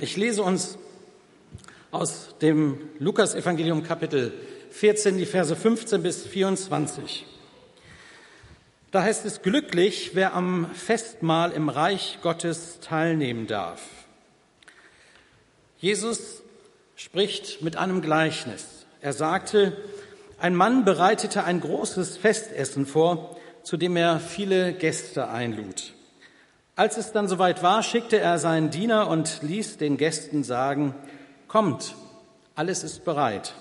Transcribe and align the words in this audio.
Ich 0.00 0.16
lese 0.16 0.42
uns 0.42 0.76
aus 1.92 2.34
dem 2.40 2.78
Lukas-Evangelium 2.98 3.84
Kapitel 3.84 4.32
14, 4.70 5.18
die 5.18 5.26
Verse 5.26 5.54
15 5.54 6.02
bis 6.02 6.26
24. 6.26 7.26
Da 8.90 9.02
heißt 9.02 9.24
es, 9.24 9.42
glücklich, 9.42 10.12
wer 10.14 10.34
am 10.34 10.68
Festmahl 10.74 11.52
im 11.52 11.68
Reich 11.68 12.18
Gottes 12.22 12.80
teilnehmen 12.80 13.46
darf. 13.46 13.80
Jesus 15.78 16.42
spricht 16.96 17.62
mit 17.62 17.76
einem 17.76 18.02
Gleichnis. 18.02 18.84
Er 19.00 19.12
sagte, 19.12 19.76
ein 20.40 20.56
Mann 20.56 20.84
bereitete 20.84 21.44
ein 21.44 21.60
großes 21.60 22.16
Festessen 22.16 22.84
vor, 22.84 23.36
zu 23.62 23.76
dem 23.76 23.96
er 23.96 24.18
viele 24.18 24.72
Gäste 24.72 25.28
einlud. 25.28 25.92
Als 26.78 26.96
es 26.96 27.10
dann 27.10 27.26
soweit 27.26 27.64
war, 27.64 27.82
schickte 27.82 28.20
er 28.20 28.38
seinen 28.38 28.70
Diener 28.70 29.08
und 29.08 29.40
ließ 29.42 29.78
den 29.78 29.96
Gästen 29.96 30.44
sagen, 30.44 30.94
kommt, 31.48 31.96
alles 32.54 32.84
ist 32.84 33.04
bereit. 33.04 33.54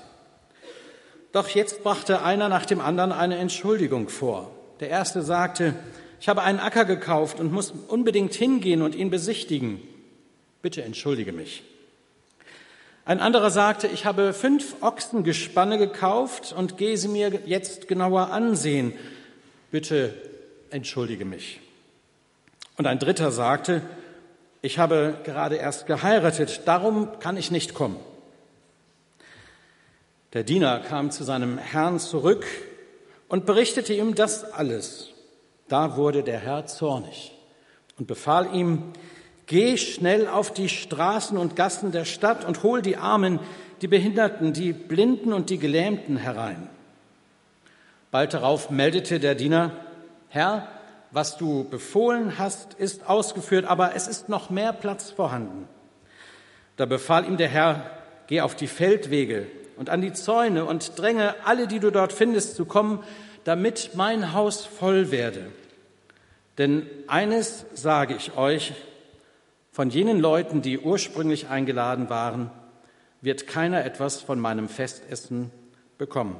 Doch 1.32 1.50
jetzt 1.50 1.82
brachte 1.82 2.22
einer 2.22 2.48
nach 2.48 2.68
dem 2.68 2.80
anderen 2.80 3.12
eine 3.12 3.40
Entschuldigung 3.40 4.10
vor. 4.10 4.52
Der 4.82 4.90
erste 4.90 5.24
sagte, 5.24 5.74
ich 6.22 6.30
habe 6.30 6.44
einen 6.44 6.60
Acker 6.60 6.86
gekauft 6.86 7.40
und 7.40 7.52
muss 7.52 7.74
unbedingt 7.88 8.36
hingehen 8.36 8.84
und 8.84 8.94
ihn 8.94 9.10
besichtigen. 9.10 9.82
Bitte 10.62 10.84
entschuldige 10.84 11.34
mich. 11.34 11.63
Ein 13.04 13.20
anderer 13.20 13.49
sagte, 13.49 13.88
ich 13.88 14.05
habe 14.05 14.32
fünf 14.32 14.76
Ochsengespanne 14.82 15.80
gekauft 15.80 16.54
und 16.55 16.77
gehe 16.77 16.98
sie 16.98 17.08
mir 17.08 17.32
jetzt 17.48 17.88
genauer 17.88 18.30
ansehen. 18.30 18.94
Bitte 19.72 20.13
entschuldige 20.70 21.26
mich. 21.26 21.62
Und 22.77 22.86
ein 22.86 22.99
dritter 22.99 23.31
sagte, 23.31 23.81
ich 24.62 24.80
habe 24.80 25.18
gerade 25.23 25.55
erst 25.55 25.88
geheiratet, 25.88 26.62
darum 26.66 27.20
kann 27.20 27.38
ich 27.38 27.52
nicht 27.52 27.73
kommen. 27.73 27.98
Der 30.34 30.43
Diener 30.43 30.79
kam 30.79 31.10
zu 31.10 31.24
seinem 31.24 31.57
Herrn 31.57 31.99
zurück 31.99 32.46
und 33.27 33.46
berichtete 33.46 33.93
ihm 33.93 34.13
das 34.13 34.43
alles. 34.54 35.10
Da 35.68 35.98
wurde 35.98 36.24
der 36.24 36.40
Herr 36.40 36.65
zornig 36.65 37.34
und 37.98 38.07
befahl 38.07 38.54
ihm, 38.54 38.93
geh 39.48 39.77
schnell 39.77 40.27
auf 40.27 40.54
die 40.54 40.70
Straßen 40.70 41.37
und 41.37 41.55
Gassen 41.55 41.91
der 41.91 42.05
Stadt 42.05 42.46
und 42.46 42.62
hol 42.63 42.82
die 42.82 42.98
Armen, 42.98 43.40
die 43.82 43.87
Behinderten, 43.87 44.54
die 44.54 44.74
Blinden 44.74 45.34
und 45.34 45.49
die 45.49 45.57
Gelähmten 45.57 46.18
herein. 46.18 46.70
Bald 48.12 48.34
darauf 48.34 48.70
meldete 48.70 49.20
der 49.20 49.35
Diener, 49.35 49.71
Herr, 50.30 50.68
was 51.12 51.38
du 51.38 51.63
befohlen 51.63 52.38
hast, 52.38 52.74
ist 52.74 53.08
ausgeführt, 53.10 53.66
aber 53.66 53.96
es 53.96 54.08
ist 54.08 54.30
noch 54.30 54.50
mehr 54.50 54.74
Platz 54.74 55.10
vorhanden. 55.10 55.68
Da 56.76 56.86
befahl 56.86 57.26
ihm 57.26 57.38
der 57.38 57.48
Herr, 57.48 57.90
geh 58.27 58.41
auf 58.41 58.55
die 58.55 58.68
Feldwege 58.68 59.48
und 59.77 59.90
an 59.90 60.02
die 60.02 60.14
Zäune 60.14 60.66
und 60.66 60.99
dränge 60.99 61.36
alle, 61.46 61.68
die 61.68 61.80
du 61.80 61.91
dort 61.91 62.14
findest, 62.14 62.55
zu 62.55 62.66
kommen, 62.66 63.04
damit 63.44 63.91
mein 63.94 64.34
Haus 64.34 64.66
voll 64.66 65.12
werde. 65.12 65.52
Denn 66.58 66.88
eines 67.08 67.66
sage 67.74 68.16
ich 68.16 68.36
euch, 68.36 68.74
von 69.72 69.90
jenen 69.90 70.19
Leuten, 70.19 70.62
die 70.62 70.80
ursprünglich 70.80 71.50
eingeladen 71.50 72.09
waren, 72.09 72.50
wird 73.22 73.47
keiner 73.47 73.86
etwas 73.86 74.22
von 74.22 74.40
meinem 74.40 74.69
Festessen 74.69 75.52
bekommen. 75.97 76.36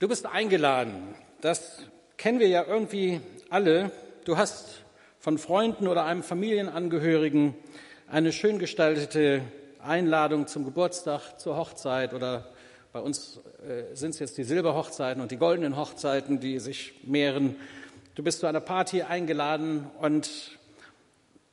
Du 0.00 0.06
bist 0.06 0.26
eingeladen. 0.26 1.16
Das 1.40 1.82
kennen 2.18 2.38
wir 2.38 2.46
ja 2.46 2.64
irgendwie 2.64 3.20
alle. 3.50 3.90
Du 4.24 4.36
hast 4.36 4.84
von 5.18 5.38
Freunden 5.38 5.88
oder 5.88 6.04
einem 6.04 6.22
Familienangehörigen 6.22 7.56
eine 8.06 8.30
schön 8.30 8.60
gestaltete 8.60 9.42
Einladung 9.82 10.46
zum 10.46 10.64
Geburtstag, 10.64 11.40
zur 11.40 11.56
Hochzeit 11.56 12.14
oder 12.14 12.46
bei 12.92 13.00
uns 13.00 13.40
äh, 13.68 13.92
sind 13.96 14.10
es 14.10 14.20
jetzt 14.20 14.38
die 14.38 14.44
Silberhochzeiten 14.44 15.20
und 15.20 15.32
die 15.32 15.36
goldenen 15.36 15.76
Hochzeiten, 15.76 16.38
die 16.38 16.60
sich 16.60 16.94
mehren. 17.02 17.56
Du 18.14 18.22
bist 18.22 18.38
zu 18.38 18.46
einer 18.46 18.60
Party 18.60 19.02
eingeladen 19.02 19.90
und 19.98 20.56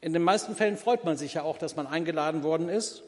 in 0.01 0.13
den 0.13 0.21
meisten 0.21 0.55
Fällen 0.55 0.77
freut 0.77 1.03
man 1.03 1.17
sich 1.17 1.33
ja 1.33 1.41
auch, 1.41 1.57
dass 1.57 1.75
man 1.75 1.87
eingeladen 1.87 2.43
worden 2.43 2.69
ist 2.69 3.01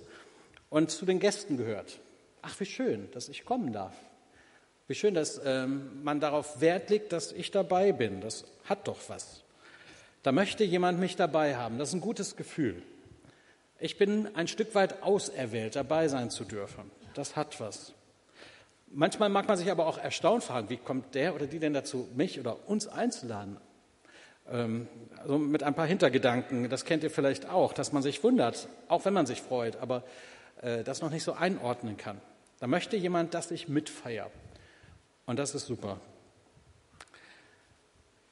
und 0.72 0.90
zu 0.90 1.06
den 1.06 1.20
Gästen 1.20 1.58
gehört. 1.58 2.00
Ach, 2.42 2.60
wie 2.60 2.66
schön, 2.66 3.08
dass 3.12 3.30
ich 3.30 3.46
kommen 3.46 3.72
darf. 3.72 3.94
Wie 4.88 4.96
schön, 4.96 5.14
dass 5.14 5.42
ähm, 5.44 6.02
man 6.04 6.22
darauf 6.22 6.62
Wert 6.62 6.90
legt, 6.90 7.12
dass 7.12 7.34
ich 7.34 7.52
dabei 7.52 7.92
bin. 7.92 8.22
Das 8.22 8.46
hat 8.66 8.88
doch 8.88 8.98
was. 9.08 9.44
Da 10.24 10.32
möchte 10.32 10.64
jemand 10.64 11.00
mich 11.00 11.18
dabei 11.18 11.58
haben. 11.58 11.78
Das 11.78 11.90
ist 11.90 11.96
ein 11.96 12.02
gutes 12.02 12.38
Gefühl. 12.38 12.82
Ich 13.80 13.98
bin 13.98 14.34
ein 14.36 14.48
Stück 14.48 14.74
weit 14.76 15.04
auserwählt, 15.04 15.76
dabei 15.76 16.08
sein 16.08 16.30
zu 16.30 16.46
dürfen. 16.46 16.90
Das 17.14 17.36
hat 17.36 17.60
was. 17.60 17.94
Manchmal 18.88 19.28
mag 19.28 19.48
man 19.48 19.58
sich 19.58 19.70
aber 19.70 19.88
auch 19.88 19.98
erstaunt 19.98 20.46
fragen, 20.46 20.70
wie 20.70 20.78
kommt 20.78 21.14
der 21.16 21.36
oder 21.36 21.48
die 21.48 21.60
denn 21.60 21.74
dazu, 21.74 22.08
mich 22.16 22.40
oder 22.40 22.70
uns 22.70 22.88
einzuladen? 22.88 23.58
Ähm, 24.50 24.88
also 25.18 25.38
mit 25.38 25.64
ein 25.64 25.74
paar 25.74 25.86
Hintergedanken, 25.86 26.70
das 26.70 26.86
kennt 26.86 27.04
ihr 27.04 27.12
vielleicht 27.12 27.50
auch, 27.50 27.74
dass 27.74 27.92
man 27.92 28.02
sich 28.02 28.24
wundert, 28.24 28.70
auch 28.88 29.04
wenn 29.04 29.14
man 29.14 29.26
sich 29.26 29.42
freut, 29.42 29.76
aber 29.76 30.04
äh, 30.62 30.86
das 30.86 31.02
noch 31.02 31.12
nicht 31.12 31.24
so 31.24 31.34
einordnen 31.34 31.98
kann. 31.98 32.22
Da 32.60 32.68
möchte 32.68 32.96
jemand, 32.96 33.34
dass 33.34 33.52
ich 33.52 33.68
mitfeiere. 33.68 34.32
Und 35.28 35.38
das 35.38 35.54
ist 35.54 35.68
super. 35.68 36.00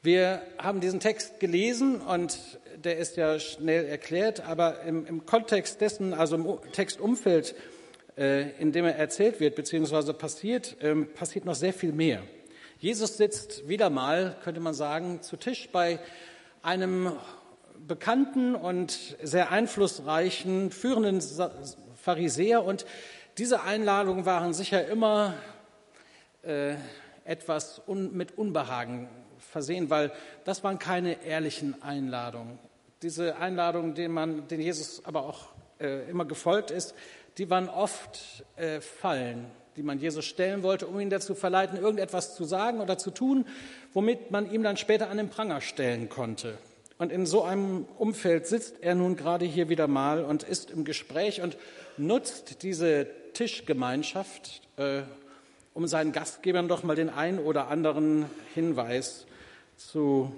Wir 0.00 0.40
haben 0.56 0.80
diesen 0.80 0.98
Text 0.98 1.40
gelesen 1.40 2.00
und 2.00 2.38
der 2.74 2.96
ist 2.96 3.18
ja 3.18 3.38
schnell 3.38 3.84
erklärt, 3.84 4.40
aber 4.40 4.80
im, 4.80 5.04
im 5.04 5.26
Kontext 5.26 5.82
dessen, 5.82 6.14
also 6.14 6.36
im 6.36 6.72
Textumfeld, 6.72 7.54
äh, 8.16 8.50
in 8.58 8.72
dem 8.72 8.86
er 8.86 8.96
erzählt 8.96 9.40
wird, 9.40 9.56
beziehungsweise 9.56 10.14
passiert, 10.14 10.78
ähm, 10.80 11.12
passiert 11.12 11.44
noch 11.44 11.54
sehr 11.54 11.74
viel 11.74 11.92
mehr. 11.92 12.22
Jesus 12.78 13.18
sitzt 13.18 13.68
wieder 13.68 13.90
mal, 13.90 14.34
könnte 14.42 14.60
man 14.62 14.72
sagen, 14.72 15.20
zu 15.20 15.36
Tisch 15.36 15.68
bei 15.70 15.98
einem 16.62 17.12
bekannten 17.86 18.54
und 18.54 19.18
sehr 19.22 19.52
einflussreichen, 19.52 20.70
führenden 20.70 21.20
Pharisäer 22.02 22.64
und 22.64 22.86
diese 23.36 23.64
Einladungen 23.64 24.24
waren 24.24 24.54
sicher 24.54 24.86
immer 24.86 25.34
äh, 26.46 26.76
etwas 27.24 27.82
un, 27.86 28.16
mit 28.16 28.38
Unbehagen 28.38 29.08
versehen, 29.38 29.90
weil 29.90 30.12
das 30.44 30.64
waren 30.64 30.78
keine 30.78 31.24
ehrlichen 31.24 31.82
Einladungen. 31.82 32.58
Diese 33.02 33.36
Einladungen, 33.36 33.94
denen, 33.94 34.14
man, 34.14 34.48
denen 34.48 34.62
Jesus 34.62 35.04
aber 35.04 35.24
auch 35.24 35.48
äh, 35.80 36.08
immer 36.08 36.24
gefolgt 36.24 36.70
ist, 36.70 36.94
die 37.38 37.50
waren 37.50 37.68
oft 37.68 38.44
äh, 38.56 38.80
Fallen, 38.80 39.46
die 39.76 39.82
man 39.82 39.98
Jesus 39.98 40.24
stellen 40.24 40.62
wollte, 40.62 40.86
um 40.86 40.98
ihn 40.98 41.10
dazu 41.10 41.34
verleiten, 41.34 41.78
irgendetwas 41.78 42.34
zu 42.34 42.44
sagen 42.44 42.80
oder 42.80 42.96
zu 42.96 43.10
tun, 43.10 43.46
womit 43.92 44.30
man 44.30 44.50
ihm 44.50 44.62
dann 44.62 44.76
später 44.76 45.10
an 45.10 45.18
den 45.18 45.28
Pranger 45.28 45.60
stellen 45.60 46.08
konnte. 46.08 46.56
Und 46.98 47.12
in 47.12 47.26
so 47.26 47.42
einem 47.42 47.86
Umfeld 47.98 48.46
sitzt 48.46 48.82
er 48.82 48.94
nun 48.94 49.16
gerade 49.16 49.44
hier 49.44 49.68
wieder 49.68 49.86
mal 49.86 50.24
und 50.24 50.42
ist 50.42 50.70
im 50.70 50.84
Gespräch 50.84 51.42
und 51.42 51.58
nutzt 51.98 52.62
diese 52.62 53.06
Tischgemeinschaft, 53.34 54.62
äh, 54.78 55.02
um 55.76 55.86
seinen 55.86 56.12
Gastgebern 56.12 56.68
doch 56.68 56.84
mal 56.84 56.96
den 56.96 57.10
einen 57.10 57.38
oder 57.38 57.68
anderen 57.68 58.24
Hinweis 58.54 59.26
zu 59.76 60.32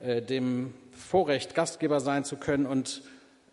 äh, 0.00 0.20
dem 0.20 0.74
Vorrecht, 0.92 1.54
Gastgeber 1.54 1.98
sein 1.98 2.26
zu 2.26 2.36
können 2.36 2.66
und 2.66 3.02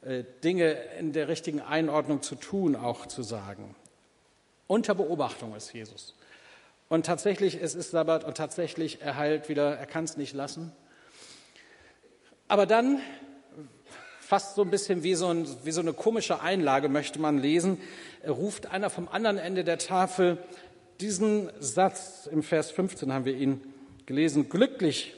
äh, 0.02 0.26
Dinge 0.44 0.74
in 1.00 1.14
der 1.14 1.30
richtigen 1.30 1.62
Einordnung 1.62 2.22
zu 2.24 2.36
tun, 2.36 2.76
auch 2.76 3.06
zu 3.06 3.24
sagen. 3.24 3.74
Unter 4.68 4.96
Beobachtung 4.96 5.56
ist 5.56 5.72
Jesus. 5.72 6.14
Und 6.90 7.06
tatsächlich, 7.06 7.58
es 7.62 7.74
ist 7.74 7.92
Sabbat 7.92 8.26
und 8.26 8.36
tatsächlich, 8.36 9.02
er 9.02 9.16
heilt 9.16 9.48
wieder, 9.48 9.78
er 9.78 9.86
kann 9.86 10.04
es 10.04 10.18
nicht 10.18 10.34
lassen. 10.34 10.74
Aber 12.50 12.66
dann, 12.66 13.00
fast 14.20 14.56
so 14.56 14.62
ein 14.62 14.70
bisschen 14.70 15.04
wie 15.04 15.16
so, 15.16 15.30
ein, 15.30 15.48
wie 15.64 15.72
so 15.72 15.80
eine 15.80 15.94
komische 15.94 16.42
Einlage 16.42 16.90
möchte 16.90 17.18
man 17.20 17.38
lesen, 17.38 17.80
ruft 18.28 18.74
einer 18.74 18.90
vom 18.90 19.08
anderen 19.08 19.38
Ende 19.38 19.64
der 19.64 19.78
Tafel, 19.78 20.38
diesen 21.02 21.50
Satz 21.60 22.28
im 22.32 22.44
Vers 22.44 22.72
15 22.72 23.12
haben 23.12 23.26
wir 23.26 23.36
ihn 23.36 23.62
gelesen. 24.06 24.50
Glücklich 24.50 25.14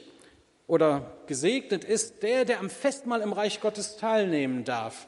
oder 0.66 1.12
gesegnet 1.26 1.84
ist 1.84 2.22
der, 2.22 2.44
der 2.44 2.60
am 2.60 2.70
Festmahl 2.70 3.20
im 3.20 3.32
Reich 3.32 3.60
Gottes 3.60 3.96
teilnehmen 3.96 4.64
darf. 4.64 5.06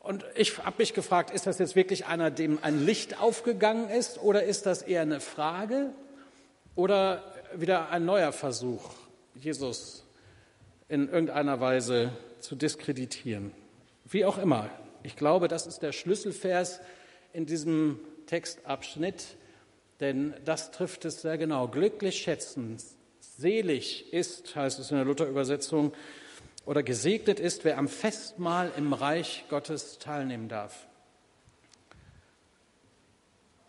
Und 0.00 0.24
ich 0.36 0.58
habe 0.58 0.76
mich 0.78 0.94
gefragt, 0.94 1.30
ist 1.30 1.46
das 1.46 1.58
jetzt 1.58 1.74
wirklich 1.74 2.06
einer, 2.06 2.30
dem 2.30 2.60
ein 2.62 2.84
Licht 2.84 3.20
aufgegangen 3.20 3.90
ist, 3.90 4.22
oder 4.22 4.44
ist 4.44 4.64
das 4.64 4.82
eher 4.82 5.02
eine 5.02 5.18
Frage 5.18 5.90
oder 6.76 7.24
wieder 7.54 7.90
ein 7.90 8.04
neuer 8.04 8.30
Versuch, 8.30 8.90
Jesus 9.34 10.04
in 10.88 11.08
irgendeiner 11.08 11.60
Weise 11.60 12.12
zu 12.38 12.54
diskreditieren? 12.54 13.50
Wie 14.04 14.24
auch 14.24 14.38
immer. 14.38 14.70
Ich 15.02 15.16
glaube, 15.16 15.48
das 15.48 15.66
ist 15.66 15.82
der 15.82 15.90
Schlüsselvers 15.90 16.80
in 17.32 17.46
diesem 17.46 17.98
Textabschnitt, 18.26 19.36
denn 20.00 20.34
das 20.44 20.70
trifft 20.70 21.04
es 21.04 21.22
sehr 21.22 21.38
genau. 21.38 21.68
Glücklich 21.68 22.18
schätzen, 22.18 22.76
selig 23.20 24.12
ist, 24.12 24.54
heißt 24.54 24.78
es 24.78 24.90
in 24.90 24.96
der 24.96 25.06
Luther-Übersetzung, 25.06 25.92
oder 26.64 26.82
gesegnet 26.82 27.38
ist, 27.38 27.64
wer 27.64 27.78
am 27.78 27.88
Festmahl 27.88 28.72
im 28.76 28.92
Reich 28.92 29.44
Gottes 29.48 29.98
teilnehmen 29.98 30.48
darf. 30.48 30.86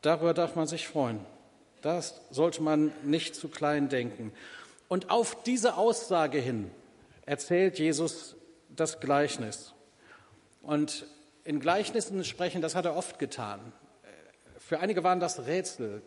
Darüber 0.02 0.34
darf 0.34 0.56
man 0.56 0.68
sich 0.68 0.88
freuen. 0.88 1.20
Das 1.82 2.22
sollte 2.32 2.64
man 2.64 2.92
nicht 3.04 3.36
zu 3.36 3.50
klein 3.50 3.88
denken. 3.88 4.32
Und 4.88 5.12
auf 5.12 5.44
diese 5.44 5.78
Aussage 5.78 6.40
hin 6.40 6.72
erzählt 7.26 7.78
Jesus 7.78 8.36
das 8.70 9.00
Gleichnis. 9.00 9.74
Und 10.62 11.06
in 11.44 11.60
Gleichnissen 11.60 12.24
sprechen, 12.24 12.62
das 12.62 12.74
hat 12.74 12.86
er 12.86 12.96
oft 12.96 13.20
getan. 13.20 13.60
Für 14.68 14.82
einige 14.82 15.02
waren 15.06 15.22
das 15.22 15.48
Rätsel. 15.48 16.02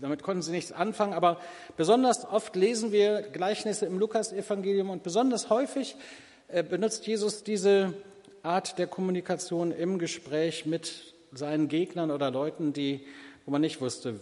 Damit 0.00 0.24
konnten 0.24 0.42
sie 0.42 0.50
nichts 0.50 0.72
anfangen, 0.72 1.12
aber 1.12 1.38
besonders 1.76 2.24
oft 2.24 2.56
lesen 2.56 2.90
wir 2.90 3.22
Gleichnisse 3.22 3.86
im 3.86 4.00
Lukasevangelium 4.00 4.90
und 4.90 5.04
besonders 5.04 5.48
häufig 5.48 5.94
äh, 6.48 6.64
benutzt 6.64 7.06
Jesus 7.06 7.44
diese 7.44 7.94
Art 8.42 8.80
der 8.80 8.88
Kommunikation 8.88 9.70
im 9.70 10.00
Gespräch 10.00 10.66
mit 10.66 11.14
seinen 11.30 11.68
Gegnern 11.68 12.10
oder 12.10 12.32
Leuten, 12.32 12.72
die, 12.72 13.06
wo 13.46 13.52
man 13.52 13.60
nicht 13.60 13.80
wusste, 13.80 14.18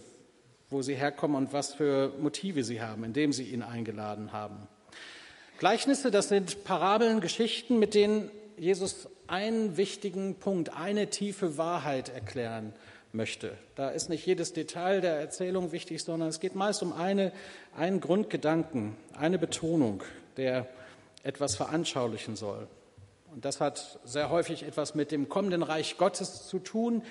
wo 0.69 0.83
sie 0.83 0.93
herkommen 0.93 1.35
und 1.35 1.51
was 1.51 1.73
für 1.73 2.13
Motive 2.19 2.63
sie 2.63 2.83
haben, 2.83 3.03
indem 3.03 3.33
sie 3.33 3.45
ihn 3.45 3.63
eingeladen 3.63 4.33
haben. 4.33 4.67
Gleichnisse, 5.57 6.11
das 6.11 6.29
sind 6.29 6.63
Parabeln, 6.63 7.21
Geschichten, 7.21 7.79
mit 7.79 7.95
denen 7.95 8.29
Jesus 8.55 9.07
einen 9.25 9.77
wichtigen 9.77 10.35
Punkt, 10.35 10.75
eine 10.77 11.09
tiefe 11.09 11.57
Wahrheit 11.57 12.09
erklären 12.09 12.73
möchte. 13.11 13.57
Da 13.75 13.89
ist 13.89 14.09
nicht 14.09 14.25
jedes 14.25 14.53
Detail 14.53 15.01
der 15.01 15.15
Erzählung 15.15 15.71
wichtig, 15.71 16.03
sondern 16.03 16.29
es 16.29 16.39
geht 16.39 16.55
meist 16.55 16.83
um 16.83 16.93
eine, 16.93 17.31
einen 17.75 17.99
Grundgedanken, 17.99 18.95
eine 19.13 19.39
Betonung, 19.39 20.03
der 20.37 20.67
etwas 21.23 21.55
veranschaulichen 21.55 22.35
soll. 22.35 22.67
Und 23.33 23.45
das 23.45 23.61
hat 23.61 23.99
sehr 24.05 24.29
häufig 24.29 24.63
etwas 24.63 24.95
mit 24.95 25.11
dem 25.11 25.29
kommenden 25.29 25.63
Reich 25.63 25.97
Gottes 25.97 26.47
zu 26.47 26.59
tun, 26.59 27.03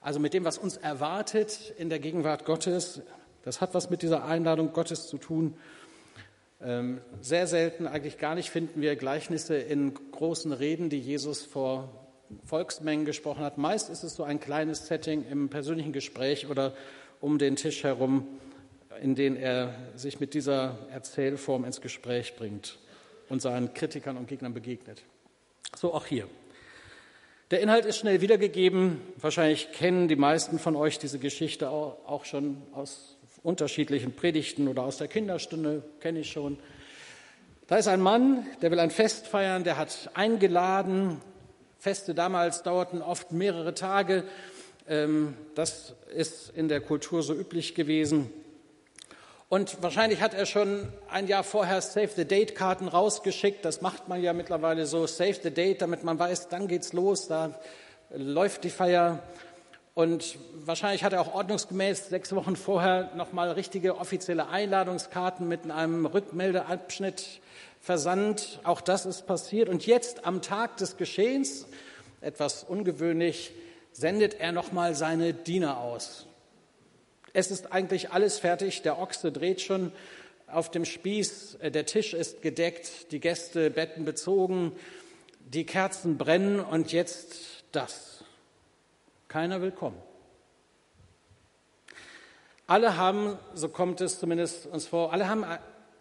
also 0.00 0.20
mit 0.20 0.34
dem, 0.34 0.44
was 0.44 0.58
uns 0.58 0.76
erwartet 0.76 1.72
in 1.78 1.88
der 1.88 1.98
Gegenwart 1.98 2.44
Gottes. 2.44 3.00
Das 3.42 3.60
hat 3.60 3.74
was 3.74 3.90
mit 3.90 4.02
dieser 4.02 4.24
Einladung 4.24 4.72
Gottes 4.72 5.06
zu 5.06 5.18
tun. 5.18 5.56
Ähm, 6.62 7.00
sehr 7.20 7.46
selten, 7.46 7.86
eigentlich 7.86 8.18
gar 8.18 8.34
nicht, 8.34 8.50
finden 8.50 8.80
wir 8.80 8.96
Gleichnisse 8.96 9.56
in 9.56 9.94
großen 10.12 10.52
Reden, 10.52 10.90
die 10.90 11.00
Jesus 11.00 11.42
vor 11.42 12.03
Volksmengen 12.44 13.04
gesprochen 13.04 13.44
hat. 13.44 13.58
Meist 13.58 13.90
ist 13.90 14.02
es 14.02 14.14
so 14.14 14.22
ein 14.22 14.40
kleines 14.40 14.86
Setting 14.86 15.24
im 15.30 15.48
persönlichen 15.48 15.92
Gespräch 15.92 16.48
oder 16.48 16.74
um 17.20 17.38
den 17.38 17.56
Tisch 17.56 17.84
herum, 17.84 18.26
in 19.00 19.14
den 19.14 19.36
er 19.36 19.74
sich 19.94 20.20
mit 20.20 20.34
dieser 20.34 20.78
Erzählform 20.90 21.64
ins 21.64 21.80
Gespräch 21.80 22.36
bringt 22.36 22.78
und 23.28 23.42
seinen 23.42 23.74
Kritikern 23.74 24.16
und 24.16 24.28
Gegnern 24.28 24.54
begegnet. 24.54 25.02
So 25.76 25.92
auch 25.94 26.06
hier. 26.06 26.28
Der 27.50 27.60
Inhalt 27.60 27.84
ist 27.84 27.98
schnell 27.98 28.20
wiedergegeben. 28.20 29.00
Wahrscheinlich 29.16 29.72
kennen 29.72 30.08
die 30.08 30.16
meisten 30.16 30.58
von 30.58 30.76
euch 30.76 30.98
diese 30.98 31.18
Geschichte 31.18 31.70
auch 31.70 32.24
schon 32.24 32.62
aus 32.72 33.16
unterschiedlichen 33.42 34.12
Predigten 34.16 34.66
oder 34.68 34.82
aus 34.82 34.96
der 34.96 35.08
Kinderstunde, 35.08 35.82
kenne 36.00 36.20
ich 36.20 36.32
schon. 36.32 36.58
Da 37.66 37.76
ist 37.76 37.88
ein 37.88 38.00
Mann, 38.00 38.46
der 38.62 38.70
will 38.70 38.80
ein 38.80 38.90
Fest 38.90 39.26
feiern, 39.26 39.64
der 39.64 39.76
hat 39.76 40.10
eingeladen. 40.14 41.20
Feste 41.84 42.14
damals 42.14 42.62
dauerten 42.62 43.02
oft 43.02 43.32
mehrere 43.32 43.74
Tage. 43.74 44.24
Ähm, 44.88 45.36
das 45.54 45.92
ist 46.16 46.48
in 46.56 46.68
der 46.68 46.80
Kultur 46.80 47.22
so 47.22 47.34
üblich 47.34 47.74
gewesen. 47.74 48.30
Und 49.50 49.82
wahrscheinlich 49.82 50.22
hat 50.22 50.32
er 50.32 50.46
schon 50.46 50.88
ein 51.10 51.26
Jahr 51.26 51.44
vorher 51.44 51.82
Save 51.82 52.08
the 52.16 52.24
Date 52.24 52.54
Karten 52.54 52.88
rausgeschickt. 52.88 53.66
Das 53.66 53.82
macht 53.82 54.08
man 54.08 54.22
ja 54.22 54.32
mittlerweile 54.32 54.86
so, 54.86 55.06
Save 55.06 55.36
the 55.42 55.50
Date, 55.50 55.82
damit 55.82 56.04
man 56.04 56.18
weiß, 56.18 56.48
dann 56.48 56.68
geht's 56.68 56.94
los, 56.94 57.28
da 57.28 57.60
läuft 58.08 58.64
die 58.64 58.70
Feier. 58.70 59.22
Und 59.92 60.38
wahrscheinlich 60.54 61.04
hat 61.04 61.12
er 61.12 61.20
auch 61.20 61.34
ordnungsgemäß 61.34 62.08
sechs 62.08 62.34
Wochen 62.34 62.56
vorher 62.56 63.10
nochmal 63.14 63.50
richtige 63.50 63.98
offizielle 63.98 64.48
Einladungskarten 64.48 65.46
mit 65.46 65.70
einem 65.70 66.06
Rückmeldeabschnitt 66.06 67.42
versandt. 67.84 68.60
Auch 68.64 68.80
das 68.80 69.04
ist 69.04 69.26
passiert. 69.26 69.68
Und 69.68 69.86
jetzt 69.86 70.24
am 70.24 70.40
Tag 70.40 70.78
des 70.78 70.96
Geschehens, 70.96 71.66
etwas 72.22 72.64
ungewöhnlich, 72.64 73.52
sendet 73.92 74.40
er 74.40 74.52
nochmal 74.52 74.94
seine 74.94 75.34
Diener 75.34 75.78
aus. 75.78 76.26
Es 77.34 77.50
ist 77.50 77.72
eigentlich 77.72 78.10
alles 78.10 78.38
fertig. 78.38 78.80
Der 78.82 78.98
Ochse 78.98 79.30
dreht 79.30 79.60
schon 79.60 79.92
auf 80.46 80.70
dem 80.70 80.86
Spieß. 80.86 81.58
Der 81.62 81.84
Tisch 81.84 82.14
ist 82.14 82.40
gedeckt. 82.40 83.12
Die 83.12 83.20
Gäste 83.20 83.70
Betten 83.70 84.06
bezogen. 84.06 84.72
Die 85.40 85.66
Kerzen 85.66 86.16
brennen. 86.16 86.60
Und 86.60 86.90
jetzt 86.90 87.64
das. 87.70 88.24
Keiner 89.28 89.60
will 89.60 89.72
kommen. 89.72 90.00
Alle 92.66 92.96
haben, 92.96 93.38
so 93.52 93.68
kommt 93.68 94.00
es 94.00 94.18
zumindest 94.18 94.64
uns 94.64 94.86
vor, 94.86 95.12
alle 95.12 95.28
haben 95.28 95.44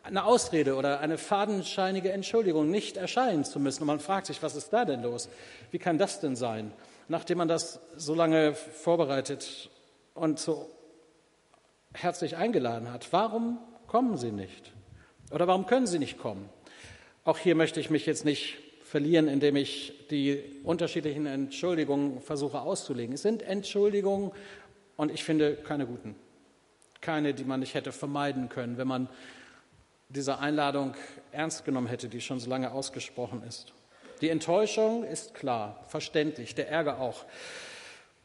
eine 0.03 0.25
Ausrede 0.25 0.75
oder 0.75 0.99
eine 0.99 1.17
fadenscheinige 1.17 2.11
Entschuldigung, 2.11 2.69
nicht 2.69 2.97
erscheinen 2.97 3.45
zu 3.45 3.59
müssen. 3.59 3.83
Und 3.83 3.87
man 3.87 3.99
fragt 3.99 4.27
sich, 4.27 4.43
was 4.43 4.55
ist 4.55 4.71
da 4.71 4.85
denn 4.85 5.01
los? 5.01 5.29
Wie 5.71 5.79
kann 5.79 5.97
das 5.97 6.19
denn 6.19 6.35
sein? 6.35 6.73
Nachdem 7.07 7.37
man 7.37 7.47
das 7.47 7.79
so 7.95 8.13
lange 8.13 8.53
vorbereitet 8.53 9.69
und 10.13 10.39
so 10.39 10.69
herzlich 11.93 12.37
eingeladen 12.37 12.91
hat. 12.91 13.11
Warum 13.11 13.59
kommen 13.87 14.17
Sie 14.17 14.31
nicht? 14.31 14.73
Oder 15.31 15.47
warum 15.47 15.65
können 15.65 15.87
Sie 15.87 15.99
nicht 15.99 16.17
kommen? 16.17 16.49
Auch 17.23 17.37
hier 17.37 17.55
möchte 17.55 17.79
ich 17.79 17.89
mich 17.89 18.05
jetzt 18.05 18.25
nicht 18.25 18.57
verlieren, 18.83 19.27
indem 19.27 19.55
ich 19.55 20.07
die 20.11 20.43
unterschiedlichen 20.63 21.25
Entschuldigungen 21.25 22.21
versuche 22.21 22.61
auszulegen. 22.61 23.15
Es 23.15 23.21
sind 23.21 23.41
Entschuldigungen 23.41 24.31
und 24.97 25.11
ich 25.11 25.23
finde 25.23 25.55
keine 25.55 25.85
guten. 25.85 26.15
Keine, 27.01 27.33
die 27.33 27.43
man 27.43 27.61
nicht 27.61 27.73
hätte 27.73 27.91
vermeiden 27.91 28.49
können, 28.49 28.77
wenn 28.77 28.87
man 28.87 29.09
diese 30.15 30.39
Einladung 30.39 30.93
ernst 31.31 31.65
genommen 31.65 31.87
hätte, 31.87 32.07
die 32.07 32.21
schon 32.21 32.39
so 32.39 32.49
lange 32.49 32.71
ausgesprochen 32.71 33.43
ist. 33.47 33.73
Die 34.21 34.29
Enttäuschung 34.29 35.03
ist 35.03 35.33
klar, 35.33 35.83
verständlich, 35.87 36.55
der 36.55 36.69
Ärger 36.69 36.99
auch. 36.99 37.25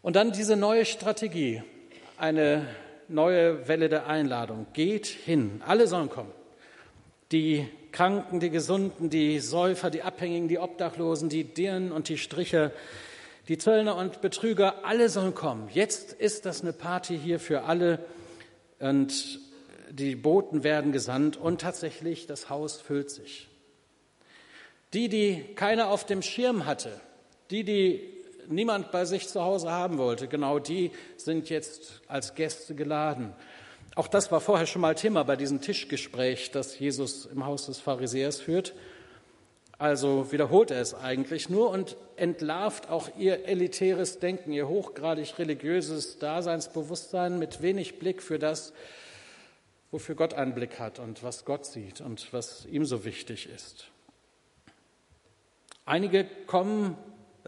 Und 0.02 0.16
dann 0.16 0.32
diese 0.32 0.56
neue 0.56 0.84
Strategie, 0.84 1.62
eine 2.16 2.66
neue 3.08 3.66
Welle 3.68 3.88
der 3.88 4.06
Einladung. 4.06 4.66
Geht 4.72 5.06
hin. 5.06 5.62
Alle 5.66 5.86
sollen 5.86 6.10
kommen. 6.10 6.32
Die 7.32 7.68
Kranken, 7.90 8.40
die 8.40 8.50
Gesunden, 8.50 9.10
die 9.10 9.40
Säufer, 9.40 9.90
die 9.90 10.02
Abhängigen, 10.02 10.48
die 10.48 10.58
Obdachlosen, 10.58 11.28
die 11.28 11.44
Dirnen 11.44 11.90
und 11.90 12.08
die 12.08 12.18
Stricher, 12.18 12.70
die 13.48 13.58
Zöllner 13.58 13.96
und 13.96 14.20
Betrüger, 14.20 14.84
alle 14.84 15.08
sollen 15.08 15.34
kommen. 15.34 15.68
Jetzt 15.72 16.12
ist 16.12 16.44
das 16.46 16.62
eine 16.62 16.72
Party 16.72 17.18
hier 17.18 17.40
für 17.40 17.62
alle 17.64 18.04
und 18.78 19.40
die 19.90 20.16
Boten 20.16 20.64
werden 20.64 20.92
gesandt 20.92 21.36
und 21.36 21.60
tatsächlich 21.60 22.26
das 22.26 22.50
Haus 22.50 22.80
füllt 22.80 23.10
sich. 23.10 23.48
Die, 24.94 25.08
die 25.08 25.44
keiner 25.54 25.88
auf 25.88 26.06
dem 26.06 26.22
Schirm 26.22 26.66
hatte, 26.66 27.00
die, 27.50 27.64
die 27.64 28.18
niemand 28.48 28.90
bei 28.90 29.04
sich 29.04 29.28
zu 29.28 29.42
Hause 29.42 29.70
haben 29.70 29.98
wollte. 29.98 30.28
Genau 30.28 30.58
die 30.58 30.90
sind 31.16 31.50
jetzt 31.50 32.00
als 32.08 32.34
Gäste 32.34 32.74
geladen. 32.74 33.32
Auch 33.94 34.08
das 34.08 34.30
war 34.30 34.40
vorher 34.40 34.66
schon 34.66 34.82
mal 34.82 34.94
Thema 34.94 35.24
bei 35.24 35.36
diesem 35.36 35.60
Tischgespräch, 35.60 36.50
das 36.50 36.78
Jesus 36.78 37.26
im 37.26 37.44
Haus 37.44 37.66
des 37.66 37.80
Pharisäers 37.80 38.40
führt. 38.40 38.74
Also 39.78 40.32
wiederholt 40.32 40.70
er 40.70 40.80
es 40.80 40.94
eigentlich 40.94 41.48
nur 41.48 41.70
und 41.70 41.96
entlarvt 42.16 42.90
auch 42.90 43.10
ihr 43.16 43.46
elitäres 43.46 44.18
Denken, 44.18 44.52
ihr 44.52 44.68
hochgradig 44.68 45.38
religiöses 45.38 46.18
Daseinsbewusstsein 46.18 47.38
mit 47.38 47.62
wenig 47.62 48.00
Blick 48.00 48.22
für 48.22 48.40
das, 48.40 48.72
wofür 49.90 50.14
Gott 50.14 50.34
einen 50.34 50.54
Blick 50.54 50.78
hat 50.78 50.98
und 50.98 51.22
was 51.22 51.44
Gott 51.44 51.66
sieht 51.66 52.00
und 52.00 52.32
was 52.32 52.66
ihm 52.66 52.84
so 52.84 53.04
wichtig 53.04 53.48
ist. 53.48 53.88
Einige 55.84 56.26
kommen 56.46 56.96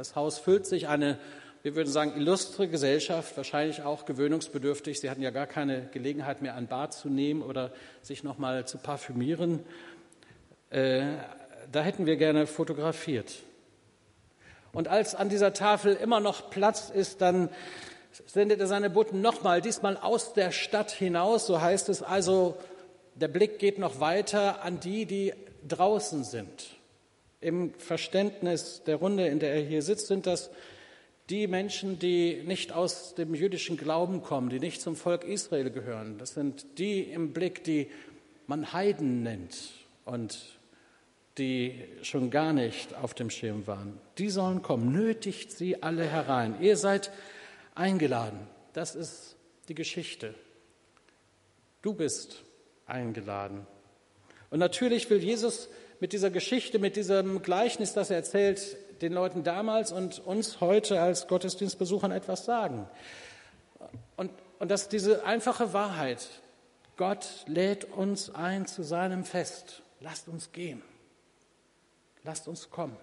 das 0.00 0.16
Haus 0.16 0.38
füllt 0.38 0.66
sich, 0.66 0.88
eine, 0.88 1.18
wir 1.62 1.76
würden 1.76 1.90
sagen, 1.90 2.12
illustre 2.16 2.68
Gesellschaft, 2.68 3.36
wahrscheinlich 3.36 3.82
auch 3.82 4.06
gewöhnungsbedürftig. 4.06 4.98
Sie 4.98 5.10
hatten 5.10 5.20
ja 5.20 5.30
gar 5.30 5.46
keine 5.46 5.88
Gelegenheit 5.92 6.40
mehr, 6.40 6.54
ein 6.54 6.68
Bad 6.68 6.94
zu 6.94 7.10
nehmen 7.10 7.42
oder 7.42 7.70
sich 8.00 8.24
nochmal 8.24 8.66
zu 8.66 8.78
parfümieren. 8.78 9.60
Äh, 10.70 11.02
da 11.70 11.82
hätten 11.82 12.06
wir 12.06 12.16
gerne 12.16 12.46
fotografiert. 12.46 13.42
Und 14.72 14.88
als 14.88 15.14
an 15.14 15.28
dieser 15.28 15.52
Tafel 15.52 15.94
immer 15.96 16.20
noch 16.20 16.48
Platz 16.48 16.88
ist, 16.88 17.20
dann 17.20 17.50
sendet 18.26 18.60
er 18.60 18.66
seine 18.66 18.90
Boten 18.90 19.20
nochmal, 19.20 19.60
diesmal 19.60 19.96
aus 19.96 20.32
der 20.32 20.50
Stadt 20.52 20.90
hinaus. 20.90 21.46
So 21.46 21.60
heißt 21.60 21.88
es 21.88 22.02
also, 22.02 22.56
der 23.14 23.28
Blick 23.28 23.58
geht 23.58 23.78
noch 23.78 24.00
weiter 24.00 24.62
an 24.64 24.80
die, 24.80 25.06
die 25.06 25.32
draußen 25.66 26.24
sind. 26.24 26.76
Im 27.40 27.72
Verständnis 27.74 28.82
der 28.84 28.96
Runde, 28.96 29.26
in 29.26 29.38
der 29.38 29.54
er 29.54 29.62
hier 29.62 29.82
sitzt, 29.82 30.08
sind 30.08 30.26
das 30.26 30.50
die 31.30 31.46
Menschen, 31.46 31.98
die 31.98 32.42
nicht 32.44 32.72
aus 32.72 33.14
dem 33.14 33.34
jüdischen 33.34 33.76
Glauben 33.76 34.22
kommen, 34.22 34.50
die 34.50 34.58
nicht 34.58 34.82
zum 34.82 34.96
Volk 34.96 35.24
Israel 35.24 35.70
gehören. 35.70 36.18
Das 36.18 36.34
sind 36.34 36.66
die 36.78 37.02
im 37.02 37.32
Blick, 37.32 37.62
die 37.62 37.88
man 38.46 38.72
Heiden 38.72 39.22
nennt 39.22 39.56
und 40.04 40.38
die 41.38 41.84
schon 42.02 42.30
gar 42.30 42.52
nicht 42.52 42.94
auf 42.96 43.14
dem 43.14 43.30
Schirm 43.30 43.66
waren. 43.68 43.98
Die 44.18 44.28
sollen 44.28 44.60
kommen, 44.62 44.92
nötigt 44.92 45.52
sie 45.52 45.82
alle 45.82 46.04
herein. 46.04 46.56
Ihr 46.60 46.76
seid 46.76 47.12
eingeladen. 47.74 48.46
Das 48.72 48.94
ist 48.94 49.36
die 49.68 49.74
Geschichte. 49.74 50.34
Du 51.82 51.94
bist 51.94 52.44
eingeladen. 52.86 53.66
Und 54.50 54.58
natürlich 54.58 55.08
will 55.10 55.22
Jesus 55.22 55.68
mit 56.00 56.12
dieser 56.12 56.30
Geschichte, 56.30 56.78
mit 56.78 56.96
diesem 56.96 57.42
Gleichnis, 57.42 57.92
das 57.92 58.10
er 58.10 58.16
erzählt, 58.16 58.76
den 59.02 59.12
Leuten 59.12 59.44
damals 59.44 59.92
und 59.92 60.18
uns 60.18 60.60
heute 60.60 61.00
als 61.00 61.26
Gottesdienstbesuchern 61.26 62.10
etwas 62.12 62.44
sagen. 62.44 62.88
Und, 64.16 64.30
und 64.58 64.70
dass 64.70 64.88
diese 64.88 65.24
einfache 65.24 65.72
Wahrheit, 65.72 66.26
Gott 66.96 67.44
lädt 67.46 67.84
uns 67.84 68.34
ein 68.34 68.66
zu 68.66 68.82
seinem 68.82 69.24
Fest. 69.24 69.82
Lasst 70.00 70.28
uns 70.28 70.52
gehen. 70.52 70.82
Lasst 72.24 72.48
uns 72.48 72.70
kommen. 72.70 72.96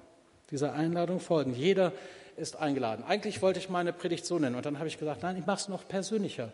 Dieser 0.51 0.73
Einladung 0.73 1.19
folgen. 1.19 1.53
Jeder 1.53 1.93
ist 2.37 2.55
eingeladen. 2.55 3.03
Eigentlich 3.03 3.41
wollte 3.41 3.59
ich 3.59 3.69
meine 3.69 3.91
Predigt 3.91 4.25
so 4.25 4.39
nennen 4.39 4.55
und 4.55 4.65
dann 4.65 4.77
habe 4.77 4.87
ich 4.87 4.97
gesagt, 4.97 5.23
nein, 5.23 5.37
ich 5.37 5.45
mache 5.45 5.61
es 5.61 5.67
noch 5.67 5.87
persönlicher, 5.87 6.51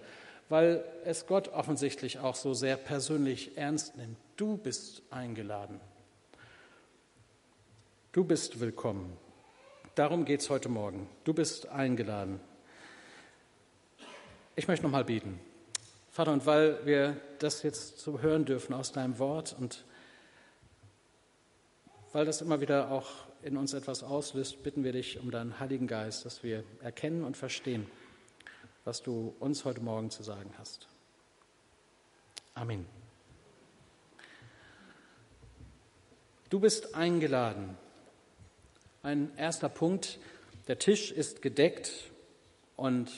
weil 0.49 0.83
es 1.05 1.27
Gott 1.27 1.49
offensichtlich 1.49 2.19
auch 2.19 2.35
so 2.35 2.53
sehr 2.53 2.77
persönlich 2.77 3.57
ernst 3.57 3.95
nimmt. 3.97 4.17
Du 4.37 4.57
bist 4.57 5.03
eingeladen. 5.11 5.79
Du 8.11 8.23
bist 8.23 8.59
willkommen. 8.59 9.17
Darum 9.95 10.25
geht 10.25 10.41
es 10.41 10.49
heute 10.49 10.69
Morgen. 10.69 11.09
Du 11.23 11.33
bist 11.33 11.67
eingeladen. 11.67 12.39
Ich 14.55 14.67
möchte 14.67 14.85
nochmal 14.85 15.03
beten. 15.03 15.39
Vater, 16.11 16.31
und 16.31 16.45
weil 16.45 16.85
wir 16.85 17.17
das 17.39 17.63
jetzt 17.63 17.99
so 17.99 18.21
hören 18.21 18.45
dürfen 18.45 18.73
aus 18.73 18.91
deinem 18.91 19.17
Wort 19.17 19.55
und 19.59 19.83
weil 22.11 22.25
das 22.25 22.41
immer 22.41 22.61
wieder 22.61 22.91
auch 22.91 23.07
in 23.43 23.57
uns 23.57 23.73
etwas 23.73 24.03
auslöst, 24.03 24.63
bitten 24.63 24.83
wir 24.83 24.93
dich 24.93 25.19
um 25.19 25.29
deinen 25.29 25.59
Heiligen 25.59 25.87
Geist, 25.87 26.25
dass 26.25 26.43
wir 26.43 26.63
erkennen 26.81 27.23
und 27.23 27.35
verstehen, 27.35 27.87
was 28.85 29.03
du 29.03 29.35
uns 29.39 29.65
heute 29.65 29.81
Morgen 29.81 30.09
zu 30.09 30.23
sagen 30.23 30.53
hast. 30.57 30.87
Amen. 32.53 32.85
Du 36.49 36.59
bist 36.59 36.95
eingeladen. 36.95 37.77
Ein 39.01 39.31
erster 39.37 39.69
Punkt, 39.69 40.19
der 40.67 40.79
Tisch 40.79 41.11
ist 41.11 41.41
gedeckt 41.41 41.91
und 42.77 43.11